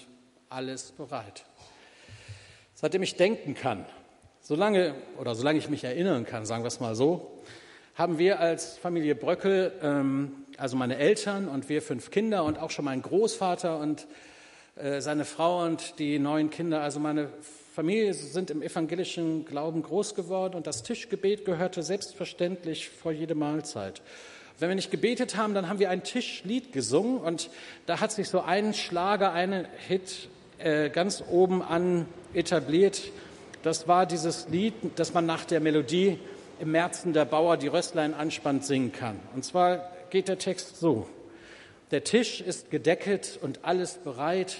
alles 0.49 0.91
bereit. 0.91 1.45
Seitdem 2.73 3.03
ich 3.03 3.15
denken 3.15 3.53
kann, 3.53 3.85
solange 4.41 4.95
oder 5.17 5.35
solange 5.35 5.59
ich 5.59 5.69
mich 5.69 5.83
erinnern 5.83 6.25
kann, 6.25 6.45
sagen 6.45 6.63
wir 6.63 6.69
es 6.69 6.79
mal 6.79 6.95
so, 6.95 7.43
haben 7.95 8.19
wir 8.19 8.41
als 8.41 8.77
Familie 8.77 9.15
Bröckel, 9.15 9.71
ähm, 9.81 10.33
also 10.57 10.75
meine 10.75 10.97
Eltern 10.97 11.47
und 11.47 11.69
wir 11.69 11.81
fünf 11.81 12.11
Kinder 12.11 12.43
und 12.43 12.59
auch 12.59 12.69
schon 12.69 12.85
mein 12.85 13.01
Großvater 13.01 13.79
und 13.79 14.05
äh, 14.75 14.99
seine 14.99 15.23
Frau 15.23 15.63
und 15.63 15.97
die 15.97 16.19
neun 16.19 16.49
Kinder, 16.49 16.81
also 16.81 16.99
meine 16.99 17.29
Familie 17.73 18.13
sind 18.13 18.51
im 18.51 18.61
evangelischen 18.61 19.45
Glauben 19.45 19.81
groß 19.81 20.13
geworden 20.13 20.55
und 20.55 20.67
das 20.67 20.83
Tischgebet 20.83 21.45
gehörte 21.45 21.83
selbstverständlich 21.83 22.89
vor 22.89 23.13
jede 23.13 23.35
Mahlzeit. 23.35 24.01
Wenn 24.59 24.69
wir 24.69 24.75
nicht 24.75 24.91
gebetet 24.91 25.37
haben, 25.37 25.53
dann 25.53 25.69
haben 25.69 25.79
wir 25.79 25.89
ein 25.89 26.03
Tischlied 26.03 26.73
gesungen 26.73 27.19
und 27.19 27.49
da 27.85 28.01
hat 28.01 28.11
sich 28.11 28.27
so 28.27 28.41
ein 28.41 28.73
Schlager, 28.73 29.31
ein 29.31 29.67
Hit 29.87 30.29
äh, 30.59 30.89
ganz 30.89 31.23
oben 31.29 31.61
an 31.61 32.07
etabliert. 32.33 33.11
Das 33.63 33.87
war 33.87 34.05
dieses 34.05 34.47
Lied, 34.49 34.73
das 34.97 35.13
man 35.13 35.25
nach 35.25 35.45
der 35.45 35.59
Melodie 35.59 36.19
im 36.59 36.71
Märzen 36.71 37.13
der 37.13 37.25
Bauer 37.25 37.57
die 37.57 37.67
Röstlein 37.67 38.13
anspannt 38.13 38.65
singen 38.65 38.91
kann. 38.91 39.19
Und 39.33 39.43
zwar 39.43 39.91
geht 40.09 40.27
der 40.27 40.37
Text 40.37 40.79
so. 40.79 41.07
Der 41.91 42.03
Tisch 42.03 42.41
ist 42.41 42.71
gedecket 42.71 43.37
und 43.41 43.59
alles 43.63 43.95
bereit. 43.95 44.57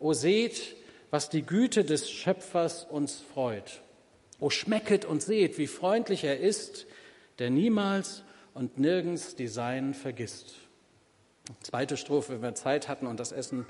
O 0.00 0.12
seht, 0.12 0.76
was 1.10 1.28
die 1.28 1.42
Güte 1.42 1.84
des 1.84 2.10
Schöpfers 2.10 2.84
uns 2.84 3.22
freut. 3.32 3.80
O 4.40 4.50
schmecket 4.50 5.04
und 5.04 5.22
seht, 5.22 5.58
wie 5.58 5.66
freundlich 5.66 6.24
er 6.24 6.40
ist, 6.40 6.86
der 7.38 7.50
niemals 7.50 8.22
und 8.52 8.78
nirgends 8.78 9.34
die 9.34 9.48
Seinen 9.48 9.94
vergisst. 9.94 10.54
Zweite 11.62 11.96
Strophe, 11.96 12.34
wenn 12.34 12.42
wir 12.42 12.54
Zeit 12.54 12.88
hatten 12.88 13.06
und 13.06 13.20
das 13.20 13.32
Essen 13.32 13.66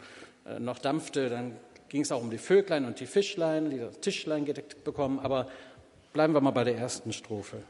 äh, 0.47 0.61
noch 0.61 0.79
dampfte, 0.79 1.29
dann 1.29 1.57
ging 1.89 2.03
es 2.03 2.13
auch 2.13 2.23
um 2.23 2.31
die 2.31 2.39
Vöglein 2.39 2.85
und 2.85 3.01
die 3.01 3.07
Fischlein, 3.07 3.71
die 3.71 3.79
das 3.79 4.01
Tischlein 4.01 4.45
gedeckt 4.45 4.85
bekommen, 4.85 5.19
aber 5.19 5.49
bleiben 6.15 6.33
wir 6.33 6.41
mal 6.41 6.53
bei 6.53 6.63
der 6.63 6.77
ersten 6.77 7.13
Strophe. 7.13 7.65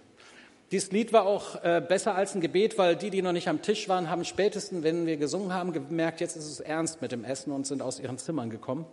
Dieses 0.70 0.92
Lied 0.92 1.14
war 1.14 1.24
auch 1.24 1.64
äh, 1.64 1.82
besser 1.86 2.14
als 2.14 2.34
ein 2.34 2.42
Gebet, 2.42 2.76
weil 2.76 2.94
die, 2.94 3.08
die 3.08 3.22
noch 3.22 3.32
nicht 3.32 3.48
am 3.48 3.62
Tisch 3.62 3.88
waren, 3.88 4.10
haben 4.10 4.24
spätestens, 4.26 4.82
wenn 4.82 5.06
wir 5.06 5.16
gesungen 5.16 5.54
haben, 5.54 5.72
gemerkt, 5.72 6.20
jetzt 6.20 6.36
ist 6.36 6.50
es 6.50 6.60
ernst 6.60 7.00
mit 7.00 7.10
dem 7.10 7.24
Essen 7.24 7.52
und 7.52 7.66
sind 7.66 7.80
aus 7.80 7.98
ihren 7.98 8.18
Zimmern 8.18 8.50
gekommen. 8.50 8.84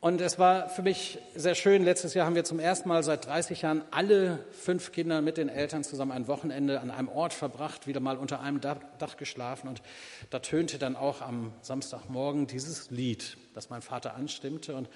Und 0.00 0.22
es 0.22 0.38
war 0.38 0.70
für 0.70 0.80
mich 0.80 1.18
sehr 1.34 1.54
schön. 1.54 1.84
Letztes 1.84 2.14
Jahr 2.14 2.24
haben 2.24 2.34
wir 2.34 2.44
zum 2.44 2.60
ersten 2.60 2.88
Mal 2.88 3.02
seit 3.02 3.26
30 3.26 3.60
Jahren 3.60 3.82
alle 3.90 4.38
fünf 4.52 4.92
Kinder 4.92 5.20
mit 5.20 5.36
den 5.36 5.50
Eltern 5.50 5.84
zusammen 5.84 6.12
ein 6.12 6.28
Wochenende 6.28 6.80
an 6.80 6.90
einem 6.90 7.08
Ort 7.08 7.34
verbracht, 7.34 7.86
wieder 7.86 8.00
mal 8.00 8.16
unter 8.16 8.40
einem 8.40 8.62
Dach 8.62 9.18
geschlafen. 9.18 9.68
Und 9.68 9.82
da 10.30 10.38
tönte 10.38 10.78
dann 10.78 10.96
auch 10.96 11.20
am 11.20 11.52
Samstagmorgen 11.60 12.46
dieses 12.46 12.90
Lied, 12.90 13.36
das 13.54 13.68
mein 13.68 13.82
Vater 13.82 14.14
anstimmte. 14.14 14.76
Und 14.76 14.88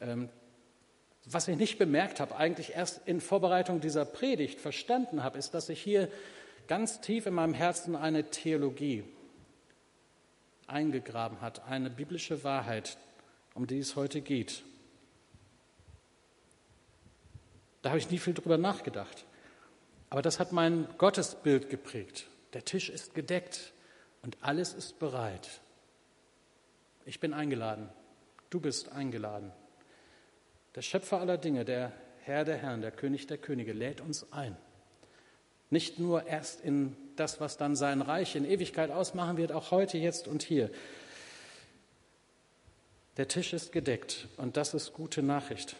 ähm, 0.00 0.28
was 1.24 1.48
ich 1.48 1.56
nicht 1.56 1.78
bemerkt 1.78 2.20
habe, 2.20 2.36
eigentlich 2.36 2.74
erst 2.74 3.06
in 3.06 3.20
Vorbereitung 3.20 3.80
dieser 3.80 4.04
Predigt 4.04 4.60
verstanden 4.60 5.22
habe, 5.22 5.38
ist, 5.38 5.54
dass 5.54 5.66
sich 5.66 5.80
hier 5.80 6.08
ganz 6.66 7.00
tief 7.00 7.26
in 7.26 7.34
meinem 7.34 7.54
Herzen 7.54 7.94
eine 7.96 8.30
Theologie 8.30 9.04
eingegraben 10.66 11.40
hat, 11.40 11.68
eine 11.68 11.90
biblische 11.90 12.44
Wahrheit, 12.44 12.96
um 13.54 13.66
die 13.66 13.78
es 13.78 13.94
heute 13.94 14.20
geht. 14.20 14.64
Da 17.82 17.90
habe 17.90 17.98
ich 17.98 18.10
nie 18.10 18.18
viel 18.18 18.34
drüber 18.34 18.58
nachgedacht. 18.58 19.24
Aber 20.08 20.22
das 20.22 20.38
hat 20.38 20.52
mein 20.52 20.86
Gottesbild 20.98 21.68
geprägt. 21.70 22.26
Der 22.52 22.64
Tisch 22.64 22.90
ist 22.90 23.14
gedeckt 23.14 23.72
und 24.22 24.36
alles 24.40 24.74
ist 24.74 24.98
bereit. 24.98 25.48
Ich 27.04 27.18
bin 27.18 27.32
eingeladen. 27.32 27.88
Du 28.50 28.60
bist 28.60 28.92
eingeladen. 28.92 29.52
Der 30.74 30.82
Schöpfer 30.82 31.20
aller 31.20 31.38
Dinge, 31.38 31.64
der 31.64 31.92
Herr 32.24 32.44
der 32.44 32.56
Herren, 32.56 32.80
der 32.80 32.92
König 32.92 33.26
der 33.26 33.38
Könige, 33.38 33.72
lädt 33.72 34.00
uns 34.00 34.32
ein. 34.32 34.56
Nicht 35.70 35.98
nur 35.98 36.26
erst 36.26 36.60
in 36.60 36.96
das, 37.16 37.40
was 37.40 37.56
dann 37.56 37.76
sein 37.76 38.00
Reich 38.00 38.36
in 38.36 38.44
Ewigkeit 38.44 38.90
ausmachen 38.90 39.36
wird, 39.36 39.52
auch 39.52 39.70
heute, 39.70 39.98
jetzt 39.98 40.28
und 40.28 40.42
hier, 40.42 40.70
der 43.16 43.28
Tisch 43.28 43.52
ist 43.52 43.72
gedeckt 43.72 44.28
und 44.36 44.56
das 44.56 44.72
ist 44.72 44.94
gute 44.94 45.22
Nachricht. 45.22 45.76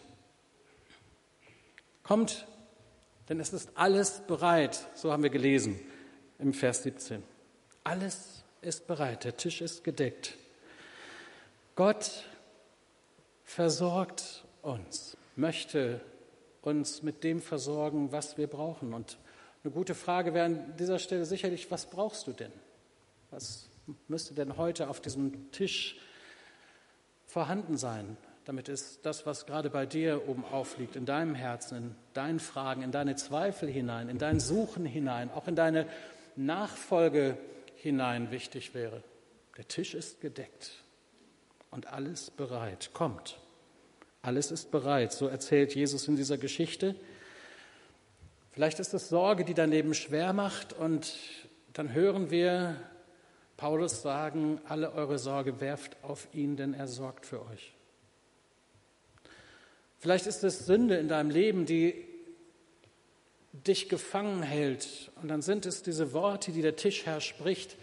Kommt, 2.03 2.45
denn 3.29 3.39
es 3.39 3.53
ist 3.53 3.71
alles 3.75 4.21
bereit, 4.27 4.87
so 4.93 5.11
haben 5.11 5.23
wir 5.23 5.29
gelesen 5.29 5.79
im 6.37 6.53
Vers 6.53 6.83
17. 6.83 7.23
Alles 7.83 8.43
ist 8.61 8.85
bereit, 8.85 9.23
der 9.23 9.37
Tisch 9.37 9.61
ist 9.61 9.83
gedeckt. 9.83 10.35
Gott 11.75 12.25
versorgt 13.43 14.43
uns, 14.63 15.17
möchte 15.35 16.01
uns 16.61 17.03
mit 17.03 17.23
dem 17.23 17.41
versorgen, 17.41 18.11
was 18.11 18.37
wir 18.37 18.47
brauchen. 18.47 18.93
Und 18.93 19.17
eine 19.63 19.71
gute 19.71 19.93
Frage 19.93 20.33
wäre 20.33 20.45
an 20.45 20.75
dieser 20.77 20.99
Stelle 20.99 21.25
sicherlich, 21.25 21.69
was 21.69 21.85
brauchst 21.85 22.25
du 22.27 22.31
denn? 22.31 22.51
Was 23.29 23.69
müsste 24.07 24.33
denn 24.33 24.57
heute 24.57 24.89
auf 24.89 25.01
diesem 25.01 25.51
Tisch 25.51 25.99
vorhanden 27.25 27.77
sein, 27.77 28.17
damit 28.45 28.69
es 28.69 29.01
das, 29.01 29.25
was 29.25 29.45
gerade 29.45 29.69
bei 29.69 29.85
dir 29.85 30.27
oben 30.27 30.45
aufliegt, 30.45 30.95
in 30.95 31.05
deinem 31.05 31.35
Herzen, 31.35 31.77
in 31.77 31.95
deinen 32.13 32.39
Fragen, 32.39 32.81
in 32.81 32.91
deine 32.91 33.15
Zweifel 33.15 33.69
hinein, 33.69 34.09
in 34.09 34.17
dein 34.17 34.39
Suchen 34.39 34.85
hinein, 34.85 35.31
auch 35.31 35.47
in 35.47 35.55
deine 35.55 35.87
Nachfolge 36.35 37.37
hinein 37.75 38.31
wichtig 38.31 38.73
wäre. 38.73 39.03
Der 39.57 39.67
Tisch 39.67 39.93
ist 39.93 40.21
gedeckt 40.21 40.83
und 41.71 41.87
alles 41.87 42.31
bereit. 42.31 42.91
Kommt. 42.93 43.39
Alles 44.23 44.51
ist 44.51 44.71
bereit. 44.71 45.11
So 45.11 45.27
erzählt 45.27 45.75
Jesus 45.75 46.07
in 46.07 46.15
dieser 46.15 46.37
Geschichte. 46.37 46.95
Vielleicht 48.51 48.79
ist 48.79 48.93
es 48.93 49.09
Sorge, 49.09 49.43
die 49.43 49.53
dein 49.53 49.69
Leben 49.69 49.93
schwer 49.93 50.31
macht 50.31 50.71
und 50.71 51.13
dann 51.73 51.93
hören 51.93 52.31
wir 52.31 52.77
Paulus 53.57 54.01
sagen, 54.01 54.61
alle 54.65 54.93
eure 54.93 55.19
Sorge 55.19 55.59
werft 55.59 56.01
auf 56.03 56.29
ihn, 56.33 56.55
denn 56.55 56.73
er 56.73 56.87
sorgt 56.87 57.25
für 57.25 57.45
euch. 57.47 57.73
Vielleicht 59.99 60.25
ist 60.25 60.45
es 60.45 60.65
Sünde 60.65 60.95
in 60.95 61.09
deinem 61.09 61.29
Leben, 61.29 61.65
die 61.65 61.93
dich 63.51 63.89
gefangen 63.89 64.41
hält. 64.41 65.11
Und 65.21 65.27
dann 65.27 65.41
sind 65.41 65.65
es 65.65 65.83
diese 65.83 66.13
Worte, 66.13 66.53
die 66.53 66.61
der 66.61 66.77
Tischherr 66.77 67.19
spricht. 67.19 67.75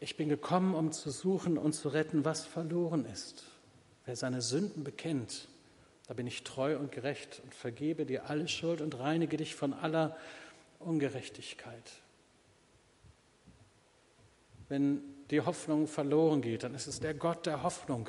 Ich 0.00 0.16
bin 0.16 0.28
gekommen, 0.28 0.74
um 0.74 0.90
zu 0.90 1.12
suchen 1.12 1.56
und 1.56 1.72
zu 1.72 1.88
retten, 1.88 2.24
was 2.24 2.44
verloren 2.44 3.06
ist. 3.06 3.44
Wer 4.04 4.16
seine 4.16 4.42
Sünden 4.42 4.84
bekennt, 4.84 5.48
da 6.08 6.14
bin 6.14 6.26
ich 6.26 6.42
treu 6.42 6.76
und 6.76 6.90
gerecht 6.90 7.40
und 7.44 7.54
vergebe 7.54 8.04
dir 8.04 8.28
alle 8.28 8.48
Schuld 8.48 8.80
und 8.80 8.98
reinige 8.98 9.36
dich 9.36 9.54
von 9.54 9.72
aller 9.72 10.16
Ungerechtigkeit. 10.80 11.92
Wenn 14.68 15.02
die 15.30 15.40
Hoffnung 15.40 15.86
verloren 15.86 16.42
geht, 16.42 16.64
dann 16.64 16.74
ist 16.74 16.86
es 16.86 16.98
der 16.98 17.14
Gott 17.14 17.46
der 17.46 17.62
Hoffnung, 17.62 18.08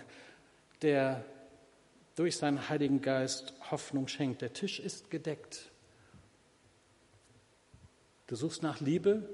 der 0.81 1.23
durch 2.15 2.37
seinen 2.37 2.69
Heiligen 2.69 3.01
Geist 3.01 3.53
Hoffnung 3.71 4.07
schenkt. 4.07 4.41
Der 4.41 4.53
Tisch 4.53 4.79
ist 4.79 5.11
gedeckt. 5.11 5.71
Du 8.27 8.35
suchst 8.35 8.63
nach 8.63 8.79
Liebe, 8.79 9.29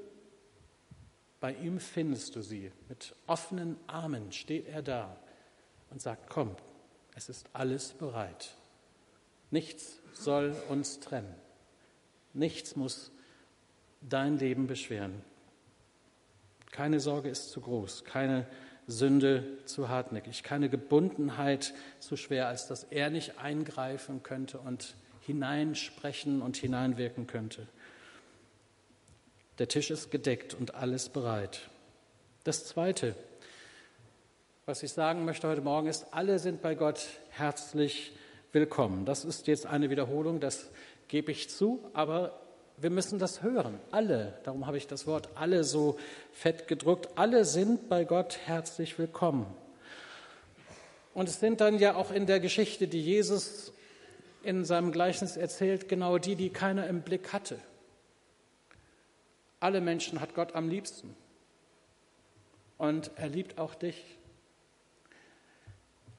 bei 1.40 1.54
ihm 1.54 1.80
findest 1.80 2.36
du 2.36 2.42
sie. 2.42 2.72
Mit 2.90 3.16
offenen 3.28 3.78
Armen 3.88 4.32
steht 4.32 4.68
er 4.68 4.82
da 4.82 5.16
und 5.90 6.02
sagt, 6.02 6.30
komm, 6.30 6.56
es 7.16 7.30
ist 7.30 7.48
alles 7.54 7.94
bereit. 7.94 8.56
Nichts 9.52 10.00
soll 10.14 10.56
uns 10.70 11.00
trennen. 11.00 11.34
Nichts 12.34 12.76
muss 12.76 13.12
dein 14.02 14.38
Leben 14.38 14.68
beschweren. 14.68 15.22
Keine 16.72 17.00
Sorge 17.00 17.30
ist 17.30 17.50
zu 17.50 17.62
groß, 17.62 18.04
keine 18.06 18.48
Sünde 18.88 19.44
zu 19.66 19.90
hartnäckig, 19.90 20.44
keine 20.44 20.70
Gebundenheit 20.70 21.74
zu 22.00 22.16
schwer, 22.16 22.48
als 22.48 22.68
dass 22.68 22.84
er 22.86 23.10
nicht 23.10 23.38
eingreifen 23.40 24.24
könnte 24.24 24.60
und 24.60 24.96
hineinsprechen 25.22 26.42
und 26.42 26.58
hineinwirken 26.58 27.28
könnte. 27.28 27.68
Der 29.60 29.68
Tisch 29.68 29.92
ist 29.92 30.10
gedeckt 30.10 30.54
und 30.54 30.76
alles 30.76 31.10
bereit. 31.10 31.70
Das 32.46 32.66
Zweite, 32.66 33.16
was 34.70 34.84
ich 34.84 34.92
sagen 34.92 35.26
möchte 35.26 35.48
heute 35.48 35.62
Morgen, 35.62 35.88
ist, 35.88 36.06
alle 36.12 36.38
sind 36.38 36.62
bei 36.62 36.76
Gott 36.76 37.04
herzlich 37.32 38.12
willkommen. 38.52 39.04
Das 39.04 39.26
ist 39.26 39.48
jetzt 39.48 39.66
eine 39.66 39.90
Wiederholung, 39.90 40.40
das 40.40 40.70
gebe 41.08 41.32
ich 41.32 41.50
zu, 41.50 41.80
aber 41.94 42.40
wir 42.78 42.92
müssen 42.92 43.18
das 43.18 43.42
hören. 43.42 43.80
Alle, 43.90 44.38
darum 44.44 44.68
habe 44.68 44.78
ich 44.78 44.86
das 44.86 45.08
Wort 45.08 45.30
alle 45.34 45.64
so 45.64 45.98
fett 46.34 46.68
gedruckt, 46.68 47.10
alle 47.16 47.46
sind 47.46 47.90
bei 47.90 48.04
Gott 48.04 48.38
herzlich 48.46 49.00
willkommen. 49.00 49.48
Und 51.16 51.28
es 51.28 51.40
sind 51.40 51.62
dann 51.62 51.80
ja 51.80 51.96
auch 51.96 52.12
in 52.12 52.28
der 52.28 52.40
Geschichte, 52.40 52.88
die 52.88 53.02
Jesus 53.02 53.74
in 54.44 54.66
seinem 54.66 54.92
Gleichnis 54.92 55.36
erzählt, 55.36 55.90
genau 55.90 56.20
die, 56.20 56.36
die 56.36 56.52
keiner 56.52 56.86
im 56.86 57.02
Blick 57.02 57.34
hatte. 57.34 57.58
Alle 59.60 59.82
Menschen 59.82 60.22
hat 60.22 60.36
Gott 60.36 60.54
am 60.54 60.70
liebsten. 60.70 61.16
Und 62.78 63.10
er 63.16 63.30
liebt 63.30 63.58
auch 63.58 63.74
dich. 63.74 64.19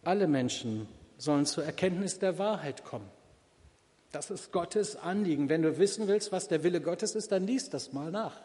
Alle 0.03 0.27
Menschen 0.27 0.89
sollen 1.19 1.47
zur 1.47 1.65
Erkenntnis 1.65 2.19
der 2.19 2.39
Wahrheit 2.39 2.85
kommen. 2.85 3.09
Das 4.13 4.31
ist 4.31 4.51
Gottes 4.51 4.97
Anliegen. 4.97 5.49
Wenn 5.49 5.63
du 5.63 5.79
wissen 5.79 6.09
willst, 6.09 6.33
was 6.33 6.49
der 6.49 6.65
Wille 6.65 6.81
Gottes 6.81 7.15
ist, 7.15 7.31
dann 7.31 7.47
liest 7.47 7.75
das 7.75 7.93
mal 7.93 8.11
nach. 8.11 8.41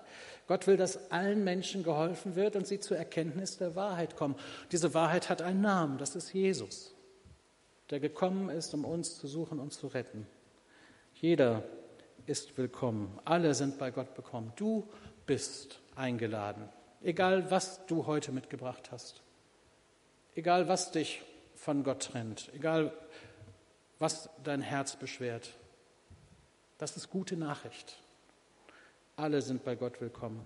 Gott 0.48 0.68
will, 0.68 0.78
dass 0.78 1.12
allen 1.12 1.44
Menschen 1.44 1.84
geholfen 1.84 2.36
wird 2.36 2.56
und 2.56 2.68
sie 2.68 2.80
zur 2.80 2.98
Erkenntnis 2.98 3.58
der 3.58 3.76
Wahrheit 3.76 4.16
kommen. 4.16 4.36
Diese 4.72 4.94
Wahrheit 4.94 5.30
hat 5.30 5.42
einen 5.42 5.62
Namen, 5.62 5.98
das 5.98 6.16
ist 6.16 6.34
Jesus, 6.34 6.94
der 7.90 8.00
gekommen 8.00 8.50
ist, 8.50 8.74
um 8.76 8.86
uns 8.86 9.18
zu 9.18 9.28
suchen 9.28 9.60
und 9.60 9.74
zu 9.74 9.88
retten. 9.88 10.28
Jeder 11.16 11.64
ist 12.28 12.58
willkommen. 12.58 13.18
Alle 13.26 13.56
sind 13.56 13.80
bei 13.80 13.90
Gott 13.90 14.14
bekommen. 14.14 14.54
Du 14.56 14.88
bist 15.26 15.80
eingeladen. 15.96 16.70
Egal, 17.02 17.50
was 17.50 17.86
du 17.88 18.06
heute 18.06 18.32
mitgebracht 18.32 18.92
hast. 18.92 19.24
Egal, 20.36 20.68
was 20.68 20.92
dich 20.92 21.24
von 21.56 21.84
Gott 21.84 22.04
trennt. 22.04 22.52
Egal, 22.54 22.94
was 24.00 24.30
dein 24.44 24.62
Herz 24.62 24.96
beschwert. 24.96 25.50
Das 26.78 26.98
ist 26.98 27.10
gute 27.10 27.38
Nachricht. 27.38 27.98
Alle 29.16 29.42
sind 29.42 29.64
bei 29.64 29.76
Gott 29.76 30.02
willkommen. 30.02 30.42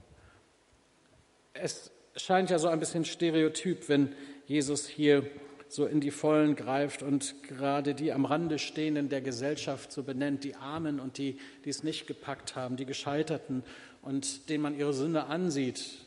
Es 1.54 1.92
scheint 2.16 2.52
ja 2.52 2.60
so 2.60 2.68
ein 2.68 2.80
bisschen 2.80 3.06
stereotyp, 3.06 3.90
wenn 3.90 4.16
Jesus 4.46 4.88
hier 4.88 5.26
so 5.68 5.86
in 5.86 6.02
die 6.02 6.12
Vollen 6.12 6.56
greift 6.56 7.04
und 7.04 7.44
gerade 7.44 7.94
die 7.94 8.12
am 8.12 8.26
Rande 8.26 8.58
stehenden 8.58 9.10
der 9.10 9.22
Gesellschaft 9.22 9.92
so 9.92 10.04
benennt, 10.04 10.44
die 10.44 10.56
Armen 10.56 11.00
und 11.00 11.18
die, 11.18 11.40
die 11.64 11.70
es 11.70 11.84
nicht 11.84 12.08
gepackt 12.08 12.56
haben, 12.56 12.76
die 12.76 12.86
Gescheiterten 12.86 13.64
und 14.02 14.50
denen 14.50 14.64
man 14.64 14.78
ihre 14.78 14.94
Sünde 14.94 15.26
ansieht. 15.26 16.00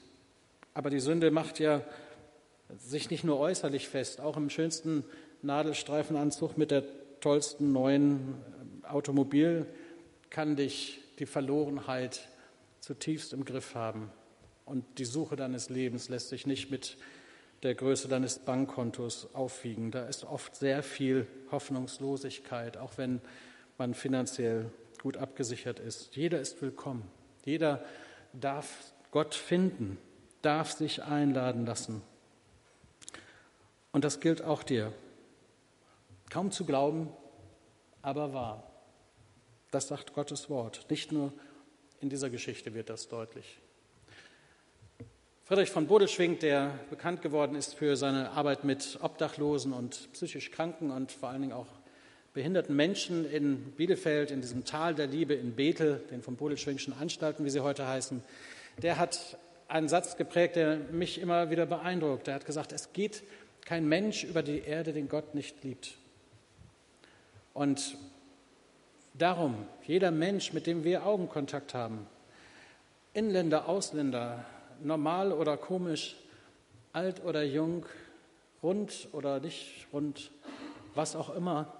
Aber 0.75 0.91
die 0.91 1.01
Sünde 1.01 1.31
macht 1.31 1.61
ja 1.61 1.83
sich 2.79 3.11
nicht 3.11 3.25
nur 3.25 3.39
äußerlich 3.39 3.89
fest, 3.89 4.21
auch 4.21 4.37
im 4.37 4.51
schönsten 4.51 5.05
Nadelstreifenanzug 5.43 6.57
mit 6.57 6.71
der 6.71 6.85
tollsten 7.21 7.73
neuen 7.73 8.35
Automobil 8.83 9.67
kann 10.31 10.57
dich 10.57 11.01
die 11.19 11.27
Verlorenheit 11.27 12.29
zutiefst 12.81 13.33
im 13.33 13.45
Griff 13.45 13.75
haben. 13.75 14.11
Und 14.65 14.85
die 14.99 15.05
Suche 15.05 15.37
deines 15.37 15.69
Lebens 15.69 16.09
lässt 16.09 16.29
sich 16.29 16.47
nicht 16.47 16.71
mit 16.71 16.97
der 17.63 17.75
Größe 17.75 18.09
deines 18.09 18.41
Bankkontos 18.41 19.35
aufwiegen. 19.35 19.91
Da 19.91 20.07
ist 20.07 20.25
oft 20.25 20.57
sehr 20.57 20.83
viel 20.83 21.27
Hoffnungslosigkeit, 21.51 22.77
auch 22.77 22.99
wenn 22.99 23.21
man 23.79 23.95
finanziell 23.95 24.71
gut 25.01 25.17
abgesichert 25.17 25.79
ist. 25.79 26.17
Jeder 26.17 26.41
ist 26.41 26.61
willkommen. 26.63 27.05
Jeder 27.45 27.85
darf 28.33 28.93
Gott 29.11 29.35
finden, 29.35 29.99
darf 30.43 30.73
sich 30.73 31.03
einladen 31.03 31.67
lassen. 31.67 32.03
Und 33.93 34.05
das 34.05 34.21
gilt 34.21 34.43
auch 34.43 34.63
dir. 34.63 34.93
Kaum 36.31 36.51
zu 36.51 36.65
glauben, 36.65 37.11
aber 38.01 38.33
wahr. 38.33 38.71
Das 39.71 39.89
sagt 39.89 40.15
Gottes 40.15 40.51
Wort. 40.51 40.87
Nicht 40.91 41.13
nur 41.13 41.33
in 42.01 42.09
dieser 42.09 42.31
Geschichte 42.31 42.75
wird 42.75 42.91
das 42.91 43.09
deutlich. 43.09 43.61
Friedrich 45.45 45.71
von 45.71 45.87
Bodelschwing, 45.87 46.39
der 46.39 46.79
bekannt 46.89 47.21
geworden 47.21 47.55
ist 47.55 47.75
für 47.75 47.97
seine 47.97 48.31
Arbeit 48.31 48.65
mit 48.65 48.99
Obdachlosen 49.03 49.73
und 49.73 50.11
psychisch 50.13 50.51
Kranken 50.51 50.91
und 50.91 51.13
vor 51.13 51.29
allen 51.29 51.43
Dingen 51.43 51.53
auch 51.53 51.67
behinderten 52.33 52.75
Menschen 52.75 53.31
in 53.31 53.73
Bielefeld, 53.73 54.31
in 54.31 54.41
diesem 54.41 54.65
Tal 54.65 54.95
der 54.95 55.07
Liebe 55.07 55.35
in 55.35 55.55
Bethel, 55.55 56.03
den 56.11 56.23
von 56.23 56.37
Bodelschwingschen 56.37 56.95
Anstalten, 56.95 57.45
wie 57.45 57.51
sie 57.51 57.61
heute 57.61 57.87
heißen, 57.87 58.23
der 58.81 58.99
hat 58.99 59.37
einen 59.69 59.89
Satz 59.89 60.17
geprägt, 60.17 60.57
der 60.57 60.77
mich 60.77 61.21
immer 61.21 61.51
wieder 61.51 61.67
beeindruckt. 61.67 62.29
Er 62.29 62.35
hat 62.35 62.47
gesagt, 62.47 62.73
es 62.73 62.93
geht 62.93 63.23
kein 63.65 63.89
Mensch 63.89 64.25
über 64.25 64.43
die 64.43 64.61
Erde, 64.61 64.93
den 64.93 65.09
Gott 65.09 65.35
nicht 65.35 65.63
liebt. 65.63 65.97
Und 67.55 67.97
darum, 69.15 69.67
jeder 69.87 70.11
Mensch, 70.11 70.53
mit 70.53 70.67
dem 70.67 70.85
wir 70.85 71.07
Augenkontakt 71.07 71.75
haben, 71.75 72.07
Inländer, 73.15 73.69
Ausländer, 73.69 74.45
normal 74.83 75.33
oder 75.33 75.57
komisch, 75.57 76.17
alt 76.93 77.23
oder 77.25 77.43
jung, 77.43 77.87
rund 78.63 79.09
oder 79.13 79.41
nicht 79.41 79.87
rund, 79.93 80.31
was 80.95 81.17
auch 81.17 81.35
immer, 81.35 81.73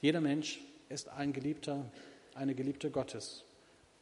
jeder 0.00 0.20
Mensch 0.20 0.60
ist 0.88 1.08
ein 1.08 1.32
Geliebter, 1.32 1.84
eine 2.34 2.54
Geliebte 2.54 2.90
Gottes, 2.90 3.44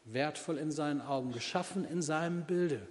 wertvoll 0.05 0.59
in 0.59 0.71
seinen 0.71 1.01
Augen, 1.01 1.33
geschaffen 1.33 1.85
in 1.85 2.03
seinem 2.03 2.45
Bilde. 2.45 2.87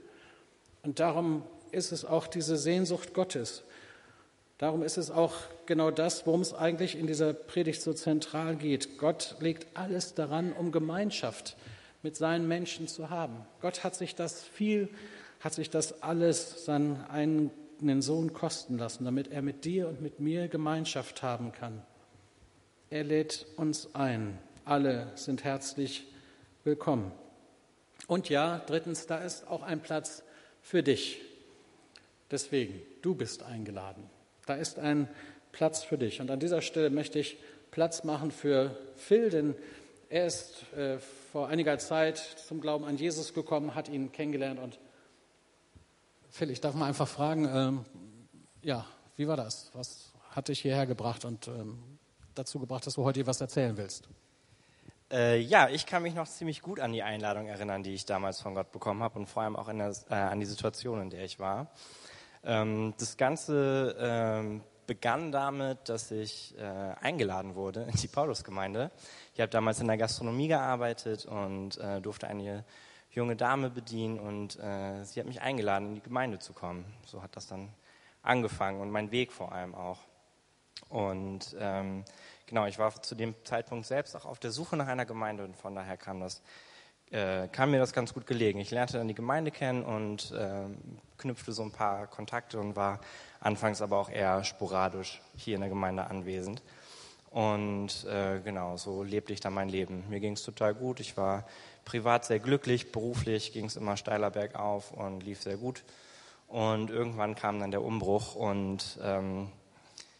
Und 0.83 0.99
darum 0.99 1.43
ist 1.73 1.91
es 1.91 2.05
auch 2.05 2.27
diese 2.27 2.57
Sehnsucht 2.57 3.13
Gottes. 3.13 3.63
Darum 4.57 4.83
ist 4.83 4.97
es 4.97 5.09
auch 5.09 5.33
genau 5.65 5.89
das, 5.89 6.27
worum 6.27 6.41
es 6.41 6.53
eigentlich 6.53 6.95
in 6.95 7.07
dieser 7.07 7.33
Predigt 7.33 7.81
so 7.81 7.93
zentral 7.93 8.55
geht. 8.55 8.99
Gott 8.99 9.35
legt 9.39 9.65
alles 9.75 10.13
daran, 10.13 10.53
um 10.53 10.71
Gemeinschaft 10.71 11.57
mit 12.03 12.15
seinen 12.15 12.47
Menschen 12.47 12.87
zu 12.87 13.09
haben. 13.09 13.37
Gott 13.59 13.83
hat 13.83 13.95
sich 13.95 14.13
das 14.13 14.43
viel, 14.43 14.89
hat 15.39 15.55
sich 15.55 15.71
das 15.71 16.03
alles 16.03 16.65
seinen 16.65 17.03
eigenen 17.09 18.01
Sohn 18.03 18.33
kosten 18.33 18.77
lassen, 18.77 19.03
damit 19.03 19.31
er 19.31 19.41
mit 19.41 19.65
dir 19.65 19.87
und 19.87 20.01
mit 20.01 20.19
mir 20.19 20.47
Gemeinschaft 20.47 21.23
haben 21.23 21.51
kann. 21.51 21.81
Er 22.91 23.03
lädt 23.03 23.47
uns 23.57 23.95
ein. 23.95 24.37
Alle 24.63 25.11
sind 25.15 25.43
herzlich 25.43 26.05
willkommen. 26.63 27.11
Und 28.05 28.29
ja, 28.29 28.61
drittens, 28.67 29.07
da 29.07 29.17
ist 29.19 29.47
auch 29.47 29.63
ein 29.63 29.81
Platz 29.81 30.23
für 30.61 30.83
dich. 30.83 31.21
Deswegen, 32.31 32.81
du 33.01 33.13
bist 33.13 33.43
eingeladen. 33.43 34.09
Da 34.45 34.55
ist 34.55 34.79
ein 34.79 35.07
Platz 35.51 35.83
für 35.83 35.97
dich. 35.97 36.21
Und 36.21 36.31
an 36.31 36.39
dieser 36.39 36.61
Stelle 36.61 36.89
möchte 36.89 37.19
ich 37.19 37.37
Platz 37.71 38.03
machen 38.03 38.31
für 38.31 38.77
Phil, 38.95 39.29
denn 39.29 39.55
er 40.09 40.27
ist 40.27 40.63
äh, 40.73 40.99
vor 41.31 41.47
einiger 41.47 41.77
Zeit 41.79 42.17
zum 42.17 42.61
Glauben 42.61 42.85
an 42.85 42.97
Jesus 42.97 43.33
gekommen, 43.33 43.75
hat 43.75 43.89
ihn 43.89 44.11
kennengelernt. 44.11 44.59
Und 44.59 44.79
Phil, 46.29 46.49
ich 46.49 46.61
darf 46.61 46.75
mal 46.75 46.87
einfach 46.87 47.07
fragen, 47.07 47.49
ähm, 47.53 47.85
ja, 48.61 48.85
wie 49.15 49.27
war 49.27 49.37
das? 49.37 49.71
Was 49.73 50.11
hat 50.31 50.47
dich 50.47 50.61
hierher 50.61 50.85
gebracht 50.85 51.25
und 51.25 51.47
ähm, 51.47 51.77
dazu 52.35 52.59
gebracht, 52.59 52.85
dass 52.87 52.95
du 52.95 53.03
heute 53.03 53.25
was 53.27 53.41
erzählen 53.41 53.75
willst? 53.77 54.07
Äh, 55.11 55.39
ja, 55.39 55.67
ich 55.67 55.85
kann 55.85 56.03
mich 56.03 56.13
noch 56.13 56.27
ziemlich 56.27 56.61
gut 56.61 56.79
an 56.79 56.93
die 56.93 57.03
Einladung 57.03 57.47
erinnern, 57.47 57.83
die 57.83 57.93
ich 57.93 58.05
damals 58.05 58.39
von 58.39 58.55
Gott 58.55 58.71
bekommen 58.71 59.03
habe 59.03 59.19
und 59.19 59.27
vor 59.27 59.43
allem 59.43 59.57
auch 59.57 59.69
der, 59.69 59.93
äh, 60.09 60.13
an 60.13 60.39
die 60.39 60.45
Situation, 60.45 61.01
in 61.01 61.09
der 61.09 61.25
ich 61.25 61.39
war. 61.39 61.67
Ähm, 62.43 62.93
das 62.97 63.17
Ganze 63.17 63.95
ähm, 63.99 64.61
begann 64.87 65.31
damit, 65.31 65.87
dass 65.89 66.11
ich 66.11 66.57
äh, 66.57 66.61
eingeladen 66.61 67.55
wurde 67.55 67.83
in 67.83 67.95
die 67.95 68.07
Paulusgemeinde. 68.07 68.91
Ich 69.33 69.41
habe 69.41 69.49
damals 69.49 69.79
in 69.79 69.87
der 69.87 69.97
Gastronomie 69.97 70.47
gearbeitet 70.47 71.25
und 71.25 71.77
äh, 71.77 72.01
durfte 72.01 72.27
eine 72.27 72.65
junge 73.11 73.35
Dame 73.35 73.69
bedienen 73.69 74.19
und 74.19 74.59
äh, 74.59 75.03
sie 75.03 75.19
hat 75.19 75.27
mich 75.27 75.41
eingeladen, 75.41 75.89
in 75.89 75.95
die 75.95 76.01
Gemeinde 76.01 76.39
zu 76.39 76.53
kommen. 76.53 76.85
So 77.05 77.21
hat 77.21 77.35
das 77.35 77.47
dann 77.47 77.69
angefangen 78.23 78.81
und 78.81 78.91
mein 78.91 79.11
Weg 79.11 79.31
vor 79.31 79.51
allem 79.51 79.75
auch. 79.75 79.99
Und 80.89 81.55
ähm, 81.59 82.03
genau, 82.47 82.65
ich 82.65 82.79
war 82.79 83.01
zu 83.01 83.15
dem 83.15 83.35
Zeitpunkt 83.43 83.85
selbst 83.85 84.15
auch 84.15 84.25
auf 84.25 84.39
der 84.39 84.51
Suche 84.51 84.77
nach 84.77 84.87
einer 84.87 85.05
Gemeinde 85.05 85.43
und 85.43 85.55
von 85.55 85.75
daher 85.75 85.97
kam 85.97 86.19
das 86.19 86.41
äh, 87.11 87.47
kam 87.49 87.71
mir 87.71 87.79
das 87.79 87.93
ganz 87.93 88.13
gut 88.13 88.25
gelegen. 88.25 88.59
Ich 88.59 88.71
lernte 88.71 88.97
dann 88.97 89.07
die 89.07 89.13
Gemeinde 89.13 89.51
kennen 89.51 89.83
und 89.83 90.31
äh, 90.31 90.63
knüpfte 91.17 91.51
so 91.51 91.61
ein 91.63 91.71
paar 91.71 92.07
Kontakte 92.07 92.59
und 92.59 92.75
war 92.75 92.99
anfangs 93.39 93.81
aber 93.81 93.97
auch 93.97 94.09
eher 94.09 94.43
sporadisch 94.43 95.21
hier 95.35 95.55
in 95.55 95.61
der 95.61 95.69
Gemeinde 95.69 96.05
anwesend. 96.05 96.61
Und 97.29 98.05
äh, 98.05 98.39
genau, 98.43 98.75
so 98.75 99.03
lebte 99.03 99.31
ich 99.31 99.39
dann 99.39 99.53
mein 99.53 99.69
Leben. 99.69 100.03
Mir 100.09 100.19
ging 100.19 100.33
es 100.33 100.43
total 100.43 100.73
gut. 100.73 100.99
Ich 100.99 101.15
war 101.15 101.45
privat 101.85 102.25
sehr 102.25 102.39
glücklich, 102.39 102.91
beruflich 102.91 103.53
ging 103.53 103.65
es 103.65 103.77
immer 103.77 103.95
steiler 103.97 104.31
bergauf 104.31 104.91
und 104.91 105.23
lief 105.23 105.41
sehr 105.41 105.57
gut. 105.57 105.83
Und 106.47 106.89
irgendwann 106.89 107.35
kam 107.35 107.59
dann 107.59 107.71
der 107.71 107.83
Umbruch 107.83 108.35
und 108.35 108.99
ähm, 109.01 109.49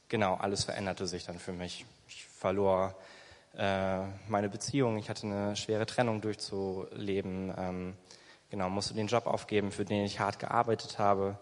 genau, 0.07 0.35
alles 0.35 0.63
veränderte 0.63 1.05
sich 1.05 1.25
dann 1.25 1.37
für 1.37 1.51
mich. 1.51 1.85
Ich 2.07 2.25
verlor 2.25 2.95
meine 3.53 4.49
Beziehung, 4.49 4.97
ich 4.97 5.09
hatte 5.09 5.27
eine 5.27 5.55
schwere 5.55 5.85
Trennung 5.85 6.21
durchzuleben, 6.21 7.53
ähm, 7.57 7.93
genau, 8.49 8.69
musste 8.69 8.93
den 8.93 9.07
Job 9.07 9.27
aufgeben, 9.27 9.71
für 9.71 9.83
den 9.83 10.05
ich 10.05 10.19
hart 10.19 10.39
gearbeitet 10.39 10.99
habe, 10.99 11.37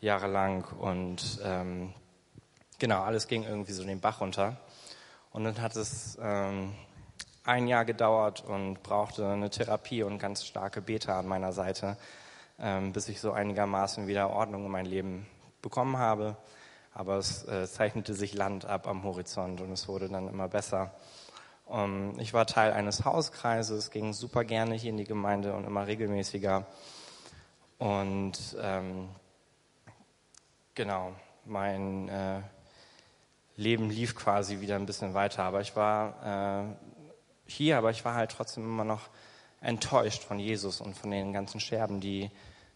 jahrelang 0.00 0.64
und 0.78 1.40
ähm, 1.42 1.94
genau, 2.78 3.02
alles 3.02 3.28
ging 3.28 3.44
irgendwie 3.44 3.72
so 3.72 3.84
den 3.84 4.00
Bach 4.00 4.20
runter. 4.20 4.56
Und 5.30 5.44
dann 5.44 5.60
hat 5.60 5.76
es 5.76 6.18
ähm, 6.20 6.74
ein 7.44 7.66
Jahr 7.66 7.84
gedauert 7.84 8.44
und 8.44 8.82
brauchte 8.82 9.26
eine 9.26 9.50
Therapie 9.50 10.02
und 10.02 10.18
ganz 10.18 10.44
starke 10.44 10.80
Beta 10.80 11.18
an 11.18 11.26
meiner 11.26 11.52
Seite, 11.52 11.96
ähm, 12.58 12.92
bis 12.92 13.08
ich 13.08 13.20
so 13.20 13.32
einigermaßen 13.32 14.06
wieder 14.06 14.30
Ordnung 14.30 14.64
in 14.64 14.70
mein 14.70 14.86
Leben 14.86 15.26
bekommen 15.62 15.98
habe. 15.98 16.36
Aber 16.94 17.16
es 17.16 17.46
äh, 17.46 17.66
zeichnete 17.66 18.14
sich 18.14 18.34
Land 18.34 18.64
ab 18.64 18.86
am 18.86 19.04
Horizont 19.04 19.60
und 19.60 19.70
es 19.72 19.86
wurde 19.86 20.08
dann 20.08 20.28
immer 20.28 20.48
besser. 20.48 20.92
Um, 21.68 22.18
ich 22.18 22.32
war 22.32 22.46
Teil 22.46 22.72
eines 22.72 23.04
Hauskreises, 23.04 23.90
ging 23.90 24.14
super 24.14 24.42
gerne 24.42 24.74
hier 24.74 24.88
in 24.88 24.96
die 24.96 25.04
Gemeinde 25.04 25.54
und 25.54 25.64
immer 25.64 25.86
regelmäßiger. 25.86 26.66
Und 27.76 28.56
ähm, 28.58 29.10
genau, 30.74 31.12
mein 31.44 32.08
äh, 32.08 32.40
Leben 33.56 33.90
lief 33.90 34.16
quasi 34.16 34.60
wieder 34.60 34.76
ein 34.76 34.86
bisschen 34.86 35.12
weiter. 35.12 35.44
Aber 35.44 35.60
ich 35.60 35.76
war 35.76 36.64
äh, 36.64 36.74
hier, 37.44 37.76
aber 37.76 37.90
ich 37.90 38.02
war 38.02 38.14
halt 38.14 38.30
trotzdem 38.30 38.64
immer 38.64 38.84
noch 38.84 39.10
enttäuscht 39.60 40.24
von 40.24 40.38
Jesus 40.38 40.80
und 40.80 40.96
von 40.96 41.10
den 41.10 41.34
ganzen 41.34 41.60
Scherben, 41.60 42.00
die 42.00 42.30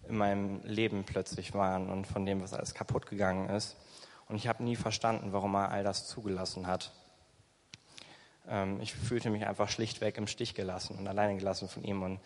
in 0.07 0.19
meinem 0.19 0.61
Leben 0.65 1.05
plötzlich 1.05 1.55
waren 1.55 1.89
und 1.89 2.07
von 2.07 2.27
dem, 2.27 2.43
was 2.43 2.53
alles 2.53 2.75
kaputt 2.75 3.07
gegangen 3.07 3.49
ist. 3.49 3.75
Und 4.29 4.37
ich 4.37 4.49
habe 4.49 4.63
nie 4.63 4.77
verstanden, 4.77 5.33
warum 5.33 5.55
er 5.55 5.71
all 5.71 5.83
das 5.83 6.09
zugelassen 6.09 6.67
hat. 6.67 6.93
Ähm, 8.49 8.81
ich 8.81 8.95
fühlte 8.95 9.31
mich 9.31 9.47
einfach 9.47 9.69
schlichtweg 9.69 10.17
im 10.19 10.27
Stich 10.27 10.55
gelassen 10.55 10.97
und 10.99 11.07
alleine 11.07 11.37
gelassen 11.37 11.69
von 11.69 11.85
ihm 11.85 12.03
und 12.03 12.21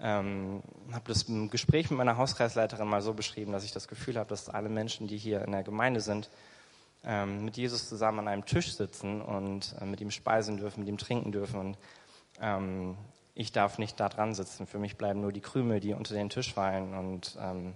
ähm, 0.00 0.62
habe 0.92 1.04
das 1.06 1.24
im 1.24 1.48
Gespräch 1.48 1.90
mit 1.90 1.98
meiner 1.98 2.16
Hauskreisleiterin 2.16 2.88
mal 2.88 3.02
so 3.02 3.14
beschrieben, 3.14 3.52
dass 3.52 3.64
ich 3.64 3.72
das 3.72 3.86
Gefühl 3.86 4.18
habe, 4.18 4.28
dass 4.28 4.48
alle 4.48 4.68
Menschen, 4.68 5.06
die 5.06 5.16
hier 5.16 5.42
in 5.42 5.52
der 5.52 5.62
Gemeinde 5.62 6.00
sind, 6.00 6.28
ähm, 7.04 7.44
mit 7.44 7.56
Jesus 7.56 7.88
zusammen 7.88 8.20
an 8.20 8.28
einem 8.28 8.44
Tisch 8.44 8.74
sitzen 8.74 9.20
und 9.20 9.74
äh, 9.80 9.84
mit 9.84 10.00
ihm 10.00 10.10
speisen 10.10 10.56
dürfen, 10.56 10.80
mit 10.80 10.88
ihm 10.88 10.98
trinken 10.98 11.32
dürfen 11.32 11.60
und 11.60 11.78
ähm, 12.40 12.96
ich 13.34 13.52
darf 13.52 13.78
nicht 13.78 13.98
da 13.98 14.08
dran 14.08 14.34
sitzen. 14.34 14.66
Für 14.66 14.78
mich 14.78 14.96
bleiben 14.96 15.20
nur 15.20 15.32
die 15.32 15.40
Krümel, 15.40 15.80
die 15.80 15.94
unter 15.94 16.14
den 16.14 16.28
Tisch 16.28 16.52
fallen 16.52 16.94
und 16.94 17.38
ähm, 17.40 17.74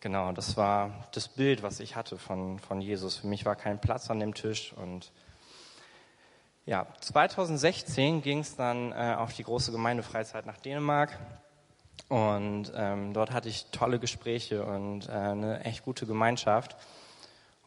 genau, 0.00 0.32
das 0.32 0.56
war 0.56 1.08
das 1.12 1.28
Bild, 1.28 1.62
was 1.62 1.80
ich 1.80 1.94
hatte 1.94 2.16
von, 2.16 2.58
von 2.58 2.80
Jesus. 2.80 3.18
Für 3.18 3.26
mich 3.26 3.44
war 3.44 3.54
kein 3.54 3.80
Platz 3.80 4.10
an 4.10 4.20
dem 4.20 4.34
Tisch 4.34 4.72
und 4.72 5.12
ja, 6.66 6.86
2016 7.00 8.22
ging 8.22 8.40
es 8.40 8.56
dann 8.56 8.92
äh, 8.92 9.16
auf 9.18 9.32
die 9.32 9.44
große 9.44 9.72
Gemeindefreizeit 9.72 10.46
nach 10.46 10.58
Dänemark. 10.58 11.18
Und 12.08 12.72
ähm, 12.74 13.12
dort 13.12 13.30
hatte 13.30 13.48
ich 13.48 13.66
tolle 13.70 13.98
Gespräche 13.98 14.64
und 14.64 15.08
äh, 15.08 15.12
eine 15.12 15.64
echt 15.64 15.84
gute 15.84 16.06
Gemeinschaft. 16.06 16.76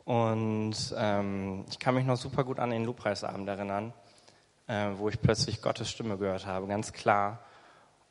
Und 0.05 0.75
ähm, 0.97 1.65
ich 1.69 1.79
kann 1.79 1.95
mich 1.95 2.05
noch 2.05 2.17
super 2.17 2.43
gut 2.43 2.59
an 2.59 2.71
den 2.71 2.83
Lobpreisabend 2.83 3.47
erinnern, 3.47 3.93
äh, 4.67 4.89
wo 4.97 5.09
ich 5.09 5.21
plötzlich 5.21 5.61
Gottes 5.61 5.89
Stimme 5.89 6.17
gehört 6.17 6.45
habe, 6.45 6.67
ganz 6.67 6.91
klar. 6.91 7.39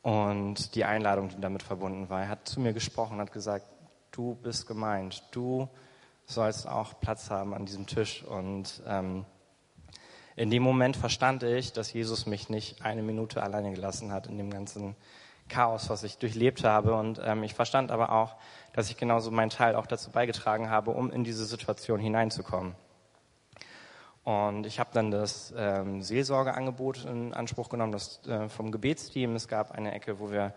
Und 0.01 0.75
die 0.75 0.85
Einladung, 0.85 1.29
die 1.29 1.41
damit 1.41 1.63
verbunden 1.63 2.09
war. 2.09 2.23
Er 2.23 2.29
hat 2.29 2.49
zu 2.49 2.61
mir 2.61 2.73
gesprochen, 2.73 3.21
hat 3.21 3.33
gesagt, 3.33 3.67
du 4.11 4.35
bist 4.35 4.67
gemeint, 4.67 5.23
du 5.31 5.69
sollst 6.25 6.67
auch 6.67 6.99
Platz 6.99 7.31
haben 7.31 7.55
an 7.55 7.67
diesem 7.67 7.87
Tisch. 7.87 8.25
Und 8.25 8.83
ähm, 8.87 9.27
in 10.37 10.51
dem 10.51 10.63
Moment 10.63 10.97
verstand 10.97 11.43
ich, 11.43 11.73
dass 11.73 11.93
Jesus 11.93 12.27
mich 12.27 12.49
nicht 12.49 12.85
eine 12.85 13.03
Minute 13.03 13.43
alleine 13.43 13.73
gelassen 13.73 14.13
hat 14.13 14.27
in 14.27 14.39
dem 14.39 14.51
ganzen 14.51 14.97
Chaos, 15.49 15.91
was 15.91 16.03
ich 16.03 16.19
durchlebt 16.19 16.65
habe. 16.65 16.95
Und 16.95 17.21
ähm, 17.25 17.43
ich 17.43 17.55
verstand 17.55 17.91
aber 17.91 18.13
auch, 18.13 18.37
dass 18.73 18.91
ich 18.91 18.97
genauso 18.97 19.31
meinen 19.31 19.51
Teil 19.51 19.77
auch 19.77 19.87
dazu 19.87 20.11
beigetragen 20.11 20.71
habe, 20.71 20.93
um 20.93 21.11
in 21.11 21.25
diese 21.25 21.45
Situation 21.45 22.01
hineinzukommen. 22.01 22.75
Und 24.25 24.67
ich 24.67 24.79
habe 24.79 24.91
dann 24.93 25.11
das 25.11 25.53
ähm, 25.57 26.01
Seelsorgeangebot 26.01 27.05
in 27.05 27.35
Anspruch 27.35 27.69
genommen, 27.69 27.93
das 27.93 28.25
äh, 28.27 28.49
vom 28.49 28.71
Gebetsteam. 28.71 29.35
Es 29.35 29.49
gab 29.49 29.73
eine 29.73 29.93
Ecke, 29.93 30.21
wo 30.21 30.31
wir 30.31 30.55